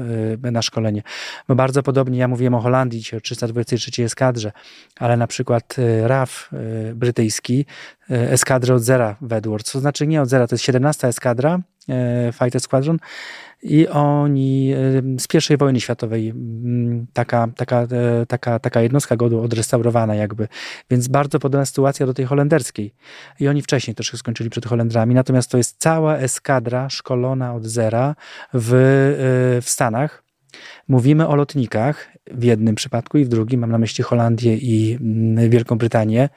[0.46, 1.04] y, na szkolenie.
[1.48, 4.52] Bo bardzo podobnie, ja mówiłem o Holandii dzisiaj, o 323 eskadrze,
[5.00, 6.50] ale na przykład y, RAF
[6.96, 7.66] brytyjski,
[8.10, 11.60] eskadrę od zera w Edwards, to znaczy nie od zera, to jest 17 eskadra,
[12.34, 12.98] Fighter Squadron,
[13.64, 14.74] i oni
[15.20, 16.34] z pierwszej wojny światowej
[17.14, 20.48] taka, taka, e, taka, taka jednostka go odrestaurowana jakby,
[20.90, 22.94] więc bardzo podobna sytuacja do tej holenderskiej.
[23.40, 28.16] I oni wcześniej też skończyli przed Holendrami, natomiast to jest cała eskadra szkolona od zera
[28.54, 30.28] w, e, w Stanach,
[30.88, 34.98] Mówimy o lotnikach w jednym przypadku i w drugim, mam na myśli Holandię i
[35.50, 36.30] Wielką Brytanię,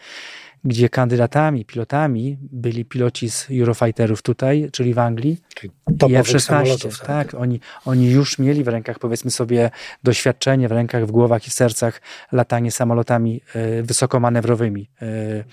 [0.65, 5.41] gdzie kandydatami, pilotami byli piloci z Eurofighterów tutaj, czyli w Anglii.
[5.55, 5.73] Czyli
[6.09, 6.99] i F-16.
[6.99, 9.71] Tak, tak, oni, oni już mieli w rękach, powiedzmy sobie,
[10.03, 12.01] doświadczenie w rękach, w głowach i sercach
[12.33, 15.45] latanie samolotami y, wysokomanewrowymi, y,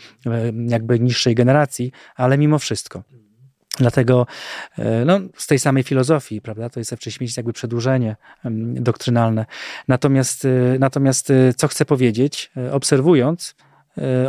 [0.68, 3.04] jakby niższej generacji, ale mimo wszystko.
[3.80, 4.28] Dlatego
[5.06, 8.16] no, z tej samej filozofii, prawda, to jest F-35 jakby przedłużenie
[8.74, 9.46] doktrynalne.
[9.88, 10.48] Natomiast,
[10.80, 13.56] natomiast co chcę powiedzieć, obserwując,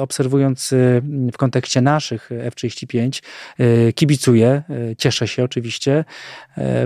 [0.00, 0.74] obserwując
[1.32, 3.22] w kontekście naszych F-35,
[3.94, 4.62] kibicuję,
[4.98, 6.04] cieszę się oczywiście,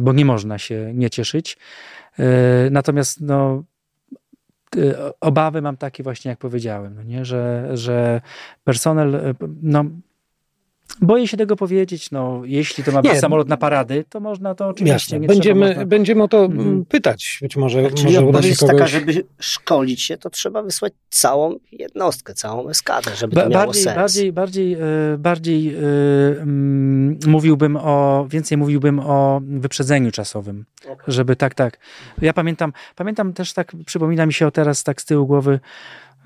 [0.02, 1.58] bo nie można się nie cieszyć.
[2.70, 3.64] Natomiast no,
[5.20, 7.24] obawy mam takie właśnie, jak powiedziałem, no nie?
[7.24, 8.20] Że, że
[8.64, 9.84] personel, no,
[11.00, 13.20] Boję się tego powiedzieć, no jeśli to ma być nie.
[13.20, 15.16] samolot na parady, to można to oczywiście.
[15.16, 15.20] Jasne.
[15.20, 16.84] Nie będziemy, trzeba, będziemy o to hmm.
[16.84, 17.90] pytać, być może.
[17.90, 18.74] Czyli może odpowiedź jest kogoś...
[18.74, 23.64] taka, żeby szkolić się, to trzeba wysłać całą jednostkę, całą eskadę, żeby ba to miało
[23.66, 23.96] bardziej, sens.
[23.96, 24.78] Bardziej, bardziej, e,
[25.18, 31.04] bardziej yy, mówiłbym o, więcej mówiłbym o wyprzedzeniu czasowym, okay.
[31.08, 31.78] żeby tak, tak.
[32.22, 35.60] Ja pamiętam, pamiętam też tak, przypomina mi się o teraz tak z tyłu głowy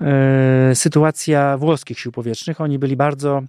[0.01, 0.07] yy,
[0.75, 2.61] sytuacja włoskich sił powietrznych.
[2.61, 3.43] Oni byli bardzo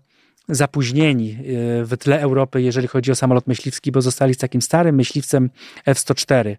[0.49, 1.36] zapóźnieni e,
[1.84, 5.51] w tle Europy, jeżeli chodzi o samolot myśliwski, bo zostali z takim starym myśliwcem
[5.86, 6.57] F-104,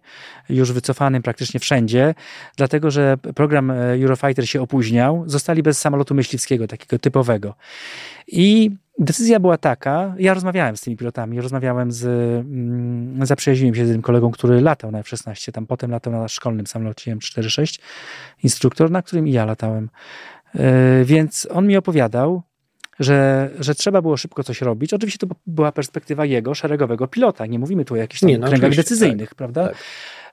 [0.48, 2.14] już wycofanym praktycznie wszędzie,
[2.56, 7.54] dlatego że program e, Eurofighter się opóźniał, zostali bez samolotu myśliwskiego, takiego typowego.
[8.26, 13.92] I decyzja była taka, ja rozmawiałem z tymi pilotami, rozmawiałem z, mm, zaprzyjaźniłem się z
[13.92, 17.80] tym kolegą, który latał na F-16, tam potem latał na szkolnym samolocie M46,
[18.42, 19.90] instruktor, na którym i ja latałem.
[20.54, 22.42] E, więc on mi opowiadał,
[23.00, 24.94] że, że trzeba było szybko coś robić.
[24.94, 27.46] Oczywiście to była perspektywa jego, szeregowego pilota.
[27.46, 29.68] Nie mówimy tu o jakichś tam Nie, no, kręgach decyzyjnych, tak, prawda?
[29.68, 29.76] Tak.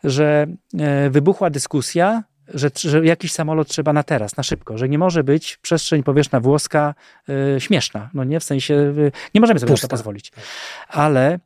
[0.04, 0.48] Że
[0.80, 5.24] e, wybuchła dyskusja, że, że, jakiś samolot trzeba na teraz, na szybko, że nie może
[5.24, 6.96] być przestrzeń powietrzna włoska
[7.30, 8.10] y, śmieszna.
[8.14, 9.86] No nie, w sensie y, nie możemy sobie Pusta.
[9.86, 10.32] na to pozwolić.
[10.88, 11.40] Ale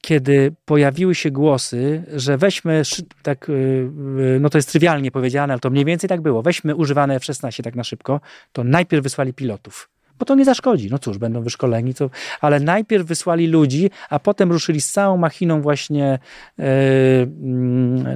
[0.00, 2.82] kiedy pojawiły się głosy, że weźmy,
[3.22, 7.14] tak, y, no to jest trywialnie powiedziane, ale to mniej więcej tak było, weźmy używane
[7.14, 8.20] F-16 tak na szybko,
[8.52, 9.88] to najpierw wysłali pilotów
[10.18, 10.88] bo to nie zaszkodzi.
[10.90, 12.10] No cóż, będą wyszkoleni, to,
[12.40, 16.18] ale najpierw wysłali ludzi, a potem ruszyli z całą machiną właśnie
[16.58, 16.64] yy,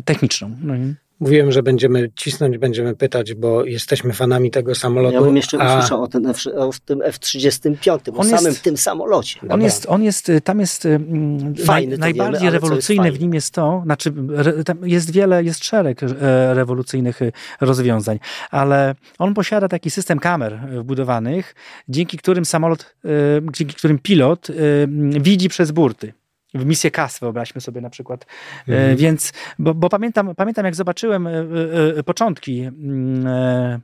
[0.05, 0.51] techniczną.
[0.63, 0.75] No.
[1.21, 5.15] Mówiłem, że będziemy cisnąć, będziemy pytać, bo jesteśmy fanami tego samolotu.
[5.15, 5.79] Ja bym jeszcze a...
[5.79, 9.41] usłyszał o, ten F, o tym F-35, o on samym jest, tym samolocie.
[9.49, 13.55] On jest, on jest, tam jest mm, Fajny, naj, najbardziej wiemy, rewolucyjny w nim jest
[13.55, 14.13] to, znaczy
[14.83, 16.07] jest wiele, jest szereg e,
[16.55, 18.19] rewolucyjnych e, rozwiązań,
[18.51, 21.55] ale on posiada taki system kamer wbudowanych,
[21.89, 23.09] dzięki którym samolot, e,
[23.53, 24.49] dzięki którym pilot
[25.21, 26.13] widzi przez burty
[26.55, 28.27] w misję KAS, wyobraźmy sobie na przykład.
[28.69, 28.97] E, mhm.
[28.97, 31.33] Więc, bo, bo, pamiętam, pamiętam, jak zobaczyłem e,
[31.97, 33.81] e, początki mm,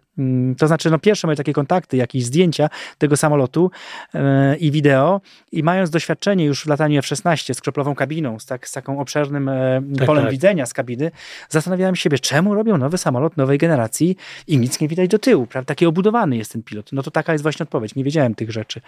[0.58, 3.70] to znaczy, no pierwsze moje takie kontakty, jakieś zdjęcia tego samolotu
[4.14, 4.20] yy,
[4.56, 5.20] i wideo
[5.52, 9.50] i mając doświadczenie już w lataniu F-16 z kroplową kabiną, z, tak, z taką obszernym
[9.90, 10.32] yy, tak, polem tak.
[10.32, 11.10] widzenia z kabiny,
[11.48, 15.68] zastanawiałem się, czemu robią nowy samolot nowej generacji i nic nie widać do tyłu, prawda?
[15.68, 16.92] Taki obudowany jest ten pilot.
[16.92, 17.94] No to taka jest właśnie odpowiedź.
[17.94, 18.80] Nie wiedziałem tych rzeczy.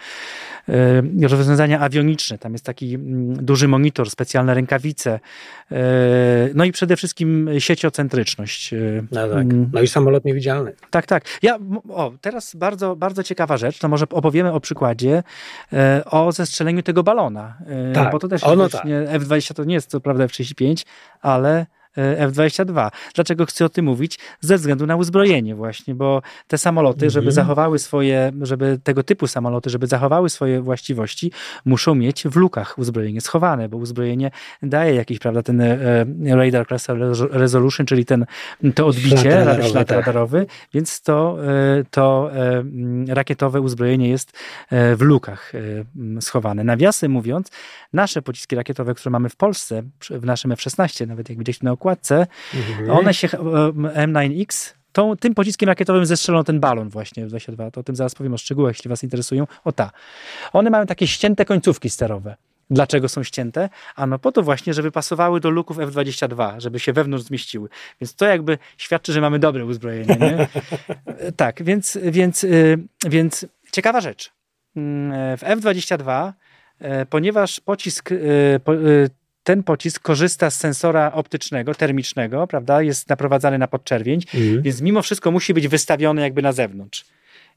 [0.67, 5.19] Yy, rozwiązania awioniczne, tam jest taki mm, duży monitor, specjalne rękawice,
[6.55, 8.73] no i przede wszystkim sieciocentryczność.
[9.11, 9.31] No tak.
[9.31, 9.69] Mm.
[9.73, 10.73] No i samolot niewidzialny.
[10.89, 11.39] Tak, tak tak.
[11.41, 11.57] Ja,
[11.89, 15.23] o, teraz bardzo, bardzo ciekawa rzecz, to może opowiemy o przykładzie
[15.73, 17.57] e, o zestrzeleniu tego balona.
[17.67, 18.85] E, tak, bo to też jest tak.
[19.07, 20.85] F-20 to nie jest co prawda F-35,
[21.21, 21.65] ale
[21.95, 22.91] F-22.
[23.15, 24.19] Dlaczego chcę o tym mówić?
[24.41, 27.31] Ze względu na uzbrojenie właśnie, bo te samoloty, żeby mhm.
[27.31, 31.31] zachowały swoje, żeby tego typu samoloty, żeby zachowały swoje właściwości,
[31.65, 34.31] muszą mieć w lukach uzbrojenie schowane, bo uzbrojenie
[34.63, 36.87] daje jakiś, prawda, ten e, radar class
[37.31, 38.25] resolution, czyli ten,
[38.75, 39.97] to odbicie, radarowy, ślad tak.
[39.97, 42.31] radarowy więc to, e, to
[43.07, 44.31] rakietowe uzbrojenie jest
[44.71, 45.51] w lukach
[46.21, 46.63] schowane.
[46.63, 47.51] Nawiasem mówiąc,
[47.93, 51.84] nasze pociski rakietowe, które mamy w Polsce, w naszym F-16, nawet jak widzieliśmy na okładce,
[51.91, 52.89] mhm.
[52.89, 57.71] one się, M9X, tą, tym pociskiem rakietowym zestrzelą ten balon właśnie 22.
[57.71, 59.47] To o tym zaraz powiem o szczegółach, jeśli was interesują.
[59.63, 59.91] O ta.
[60.53, 62.35] One mają takie ścięte końcówki sterowe.
[62.69, 63.69] Dlaczego są ścięte?
[63.95, 67.69] Ano po to właśnie, żeby pasowały do luków F-22, żeby się wewnątrz zmieściły.
[68.01, 70.17] Więc to jakby świadczy, że mamy dobre uzbrojenie.
[70.19, 70.47] Nie?
[71.37, 74.31] tak, więc, więc, y, więc ciekawa rzecz.
[74.75, 76.33] Mm, w F-22
[76.79, 78.59] E, ponieważ pocisk, e, e,
[79.45, 82.81] ten pocisk korzysta z sensora optycznego, termicznego, prawda?
[82.81, 84.61] Jest naprowadzany na podczerwień, mhm.
[84.61, 87.05] więc mimo wszystko musi być wystawiony jakby na zewnątrz.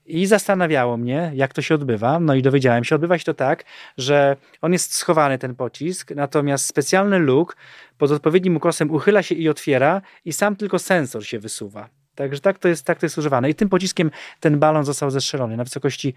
[0.07, 2.21] I zastanawiało mnie, jak to się odbywa.
[2.21, 3.65] No i dowiedziałem się, odbywa się to tak,
[3.99, 7.57] że on jest schowany, ten pocisk, natomiast specjalny luk
[7.99, 11.89] pod odpowiednim ukosem uchyla się i otwiera i sam tylko sensor się wysuwa.
[12.15, 13.51] Także tak to jest, tak to jest używane.
[13.51, 14.11] I tym pociskiem
[14.41, 16.15] ten balon został zestrzelony na wysokości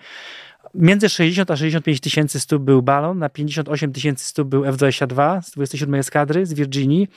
[0.74, 5.52] między 60 a 65 tysięcy stóp był balon, na 58 tysięcy stóp był F-22 z
[5.52, 7.08] 27 eskadry z Virginii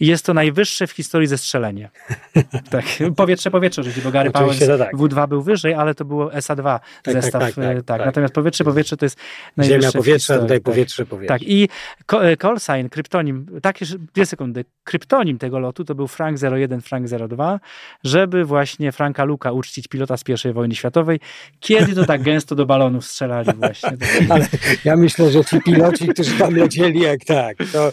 [0.00, 1.90] i jest to najwyższe w historii zestrzelenie.
[2.70, 2.84] tak,
[3.16, 4.96] powietrze, powietrze, że bo Gary Powers tak.
[4.96, 7.42] W2 był wyżej, ale to było SA-2 tak, tak, zestaw.
[7.42, 9.18] Tak, tak, tak, tak, Natomiast powietrze, powietrze to jest
[9.56, 11.34] najwyższe Ziemia, powietrze, tutaj powietrze, powietrze.
[11.34, 11.68] Tak, i
[12.12, 13.78] e, call sign, kryptonim, tak,
[14.14, 17.60] dwie sekundy, kryptonim tego lotu to był Frank 01, Frank 02,
[18.04, 21.20] żeby właśnie Franka Luka uczcić pilota z I wojny światowej.
[21.60, 23.90] Kiedy to tak gęsto do balonów strzelali właśnie.
[24.30, 24.48] Ale
[24.84, 27.92] ja myślę, że ci piloci, którzy tam lecieli, jak tak, to,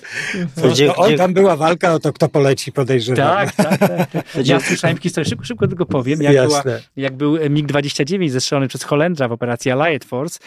[0.56, 3.18] to, to on tam była walka, o to kto poleci, podejrzewam.
[3.18, 4.12] Tak, tak, tak.
[4.12, 4.26] tak.
[4.46, 6.64] Ja słyszałem historię, szybko, szybko tylko powiem, jak, była,
[6.98, 10.40] jak był MiG-29 zestrzelony przez Holendra w operacji Allied Force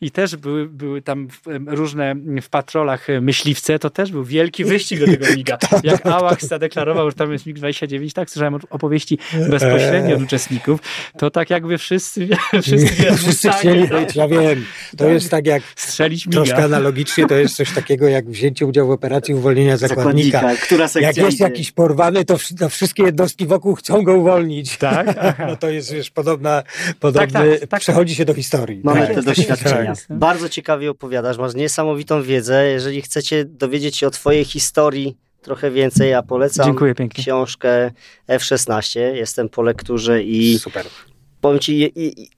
[0.00, 1.28] i też były, były tam
[1.66, 5.58] różne w patrolach myśliwce, to też był wielki wyścig do tego MiGa.
[5.82, 9.18] Jak Ałach zadeklarował, że tam jest MiG-29, tak, słyszałem opowieści
[9.50, 10.80] bezpośrednio od uczestników,
[11.18, 12.28] to tak jakby wszyscy,
[12.62, 14.64] wszyscy, wszyscy chcieli być, ja wiem.
[14.90, 15.12] To tak.
[15.12, 16.36] jest tak jak strzelić miga.
[16.36, 20.38] Troszkę analogicznie to jest coś takiego jak wzięcie udziału w operacji uwolnienia zakładnika.
[20.38, 21.44] zakładnika która jak jest idzie?
[21.44, 24.76] jakiś porwany, to, to, wszystkie jednostki wokół chcą go uwolnić.
[24.76, 25.06] Tak?
[25.50, 26.62] No to jest już podobna,
[27.00, 28.80] podobny, tak, tak, tak, przechodzi się do historii.
[28.84, 29.92] Mamy tak, te doświadczenia.
[30.10, 32.66] Bardzo ciekawie opowiadasz, masz niesamowitą wiedzę.
[32.66, 36.76] Jeżeli chcecie dowiedzieć się o twojej historii trochę więcej, ja polecam
[37.14, 37.90] książkę
[38.28, 39.00] F-16.
[39.00, 40.86] Jestem po lekturze i Super.
[41.40, 42.30] powiem ci, i, i,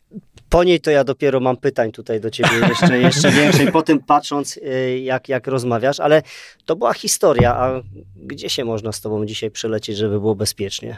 [0.53, 4.01] po niej to ja dopiero mam pytań tutaj do ciebie jeszcze, jeszcze większej, po tym
[4.01, 6.23] patrząc y, jak, jak rozmawiasz, ale
[6.65, 7.83] to była historia, a
[8.17, 10.97] gdzie się można z tobą dzisiaj przelecieć, żeby było bezpiecznie?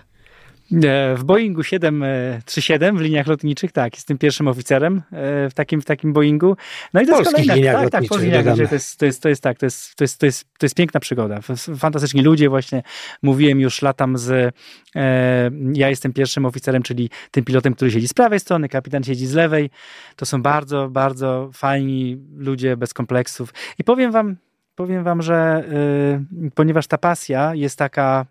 [0.72, 5.84] E, w Boeingu 737 w liniach lotniczych, tak, jestem pierwszym oficerem e, w takim, w
[5.84, 6.56] takim Boeingu.
[6.94, 9.42] No i to jest kolejna, tak, tak, polskich liniach to jest, to jest, to jest
[9.42, 11.40] tak, to jest, to jest, to jest, to jest piękna przygoda.
[11.78, 12.82] Fantastyczni ludzie właśnie,
[13.22, 14.54] mówiłem już, latam z,
[14.96, 19.26] e, ja jestem pierwszym oficerem, czyli tym pilotem, który siedzi z prawej strony, kapitan siedzi
[19.26, 19.70] z lewej.
[20.16, 23.54] To są bardzo, bardzo fajni ludzie bez kompleksów.
[23.78, 24.36] I powiem wam,
[24.74, 25.64] powiem wam, że
[26.46, 28.26] y, ponieważ ta pasja jest taka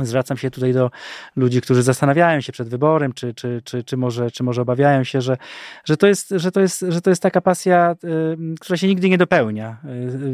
[0.00, 0.90] Zwracam się tutaj do
[1.36, 5.20] ludzi, którzy zastanawiają się przed wyborem, czy, czy, czy, czy, może, czy może obawiają się,
[5.20, 5.36] że,
[5.84, 9.08] że, to jest, że, to jest, że to jest taka pasja, y, która się nigdy
[9.08, 9.76] nie dopełnia.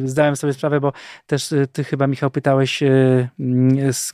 [0.04, 0.92] Y, zdałem sobie sprawę, bo
[1.26, 2.82] też y, ty chyba, Michał, pytałeś,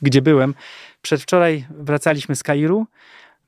[0.01, 0.53] gdzie byłem.
[1.01, 2.87] Przedwczoraj wracaliśmy z Kairu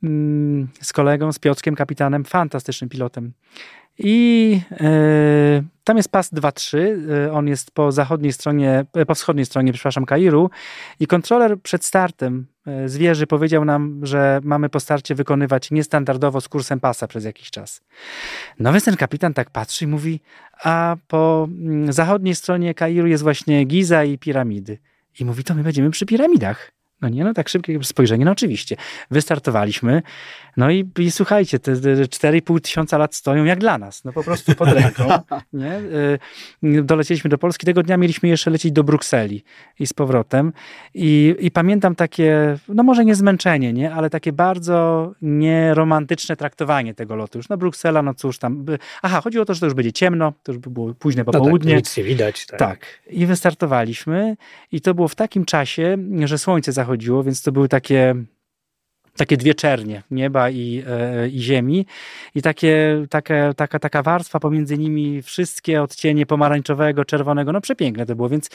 [0.04, 3.34] mm, z kolegą, z Piotrkiem, kapitanem, fantastycznym pilotem.
[3.98, 6.78] I e, tam jest pas 2-3,
[7.28, 10.50] e, on jest po zachodniej stronie, e, po wschodniej stronie, przepraszam, Kairu
[11.00, 12.46] i kontroler przed startem
[12.86, 17.52] z wieży powiedział nam, że mamy po starcie wykonywać niestandardowo z kursem pasa przez jakiś
[17.52, 17.82] czas.
[18.60, 20.20] No więc ten kapitan tak patrzy i mówi,
[20.64, 24.78] a po mm, zachodniej stronie Kairu jest właśnie Giza i piramidy.
[25.20, 26.72] I mówi, to my będziemy przy piramidach.
[27.04, 28.76] No nie, no tak szybkie spojrzenie, no oczywiście.
[29.12, 30.02] Wystartowaliśmy,
[30.58, 34.24] no i, i słuchajcie, te, te 4,5 tysiąca lat stoją jak dla nas, no po
[34.24, 35.08] prostu pod ręką.
[35.54, 35.76] nie?
[36.64, 39.44] Y, dolecieliśmy do Polski, tego dnia mieliśmy jeszcze lecieć do Brukseli
[39.80, 40.54] i z powrotem.
[40.94, 43.94] I, i pamiętam takie, no może nie zmęczenie, nie?
[43.94, 47.40] ale takie bardzo nieromantyczne traktowanie tego lotu.
[47.40, 48.66] Już no Bruksela, no cóż tam.
[49.02, 51.74] Aha, chodziło o to, że to już będzie ciemno, to już było późne popołudnie.
[51.74, 52.46] No tak, nic nie widać.
[52.46, 52.60] Tak.
[52.60, 52.86] tak.
[53.10, 54.38] I wystartowaliśmy
[54.72, 56.93] i to było w takim czasie, że słońce zachodziło,
[57.24, 58.16] więc to były takie
[59.18, 61.86] takie dwie czernie, nieba i, e, i ziemi
[62.36, 68.16] i takie, takie, taka, taka warstwa pomiędzy nimi, wszystkie odcienie pomarańczowego, czerwonego, no przepiękne to
[68.16, 68.50] było, więc,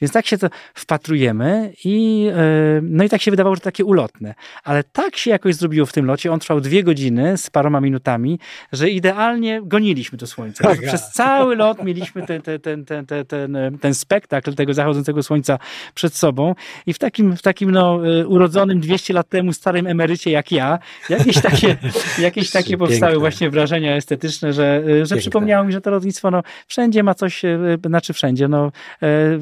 [0.00, 4.34] więc tak się to wpatrujemy i e, no i tak się wydawało, że takie ulotne,
[4.64, 8.38] ale tak się jakoś zrobiło w tym locie, on trwał dwie godziny z paroma minutami,
[8.72, 10.64] że idealnie goniliśmy to słońce.
[10.64, 10.86] Taka.
[10.86, 15.58] Przez cały lot mieliśmy ten, ten, ten, ten, ten, ten, ten spektakl tego zachodzącego słońca
[15.94, 16.54] przed sobą
[16.86, 20.78] i w takim, w takim no, e, urodzonym 200 lat temu starym emerycie jak ja,
[21.08, 21.76] jakieś takie,
[22.18, 27.02] jakieś takie powstały właśnie wrażenia estetyczne, że, że przypomniało mi, że to lotnictwo no, wszędzie
[27.02, 28.72] ma coś, e, znaczy wszędzie, no,
[29.02, 29.38] e,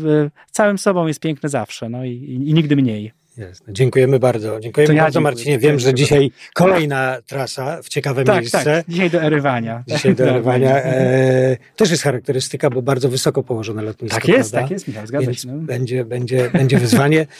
[0.50, 3.17] całym sobą jest piękne zawsze no, i, i nigdy mniej.
[3.38, 3.72] Jasne.
[3.72, 4.60] Dziękujemy bardzo.
[4.60, 5.32] Dziękujemy ja bardzo dziękuję.
[5.32, 5.58] Marcinie.
[5.58, 8.64] Wiem, że dzisiaj kolejna trasa w ciekawe tak, miejsce.
[8.64, 9.84] Tak, dzisiaj do erywania.
[9.88, 10.76] Dzisiaj do erywania.
[10.76, 14.16] E, też jest charakterystyka, bo bardzo wysoko położone lotnisko.
[14.16, 14.64] Tak jest, prawda?
[14.64, 15.48] tak jest, Michał, zgadza się.
[15.48, 15.52] No.
[15.58, 17.26] Będzie, będzie, będzie wyzwanie.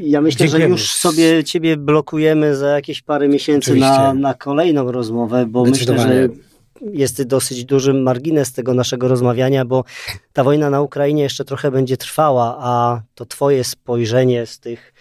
[0.00, 0.64] Ja myślę, Dziękujemy.
[0.64, 5.98] że już sobie ciebie blokujemy za jakieś parę miesięcy na, na kolejną rozmowę, bo myślę,
[5.98, 6.28] że
[6.92, 9.84] jest dosyć duży margines tego naszego rozmawiania, bo
[10.32, 14.94] ta wojna na Ukrainie jeszcze trochę będzie trwała, a to twoje spojrzenie z tych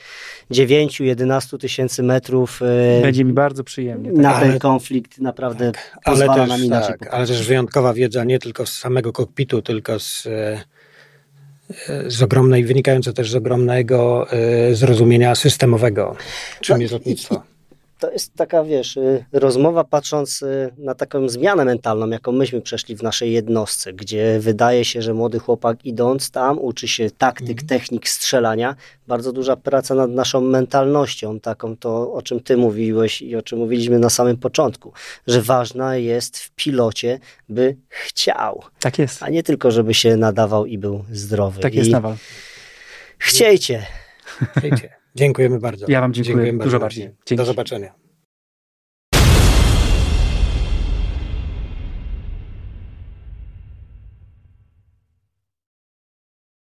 [0.52, 4.12] 9-11 tysięcy metrów e, będzie mi bardzo przyjemnie.
[4.12, 4.44] Na tak.
[4.44, 8.40] ten konflikt naprawdę tak, pozwala ale też, nam inaczej tak, Ale też wyjątkowa wiedza nie
[8.40, 10.64] tylko z samego kokpitu, tylko z, e,
[12.08, 16.16] z ogromnej, wynikająca też z ogromnego e, zrozumienia systemowego,
[16.62, 17.51] czym no, jest lotnictwo.
[18.02, 22.96] To jest taka, wiesz, y, rozmowa patrząc y, na taką zmianę mentalną, jaką myśmy przeszli
[22.96, 27.68] w naszej jednostce, gdzie wydaje się, że młody chłopak idąc tam uczy się taktyk, mhm.
[27.68, 28.76] technik strzelania.
[29.08, 33.60] Bardzo duża praca nad naszą mentalnością, taką to, o czym ty mówiłeś i o czym
[33.60, 34.94] mówiliśmy na samym początku,
[35.28, 37.20] że ważna jest w pilocie,
[37.50, 38.64] by chciał.
[38.80, 39.24] Tak jest.
[39.24, 41.62] A nie tylko, żeby się nadawał i był zdrowy.
[41.62, 42.16] Tak jest, I Nawal.
[43.18, 43.86] Chciejcie.
[44.58, 45.01] Chciejcie.
[45.16, 45.86] Dziękujemy bardzo.
[45.90, 47.10] Ja wam dziękuję, dziękuję dużo bardziej.
[47.32, 47.94] Do zobaczenia.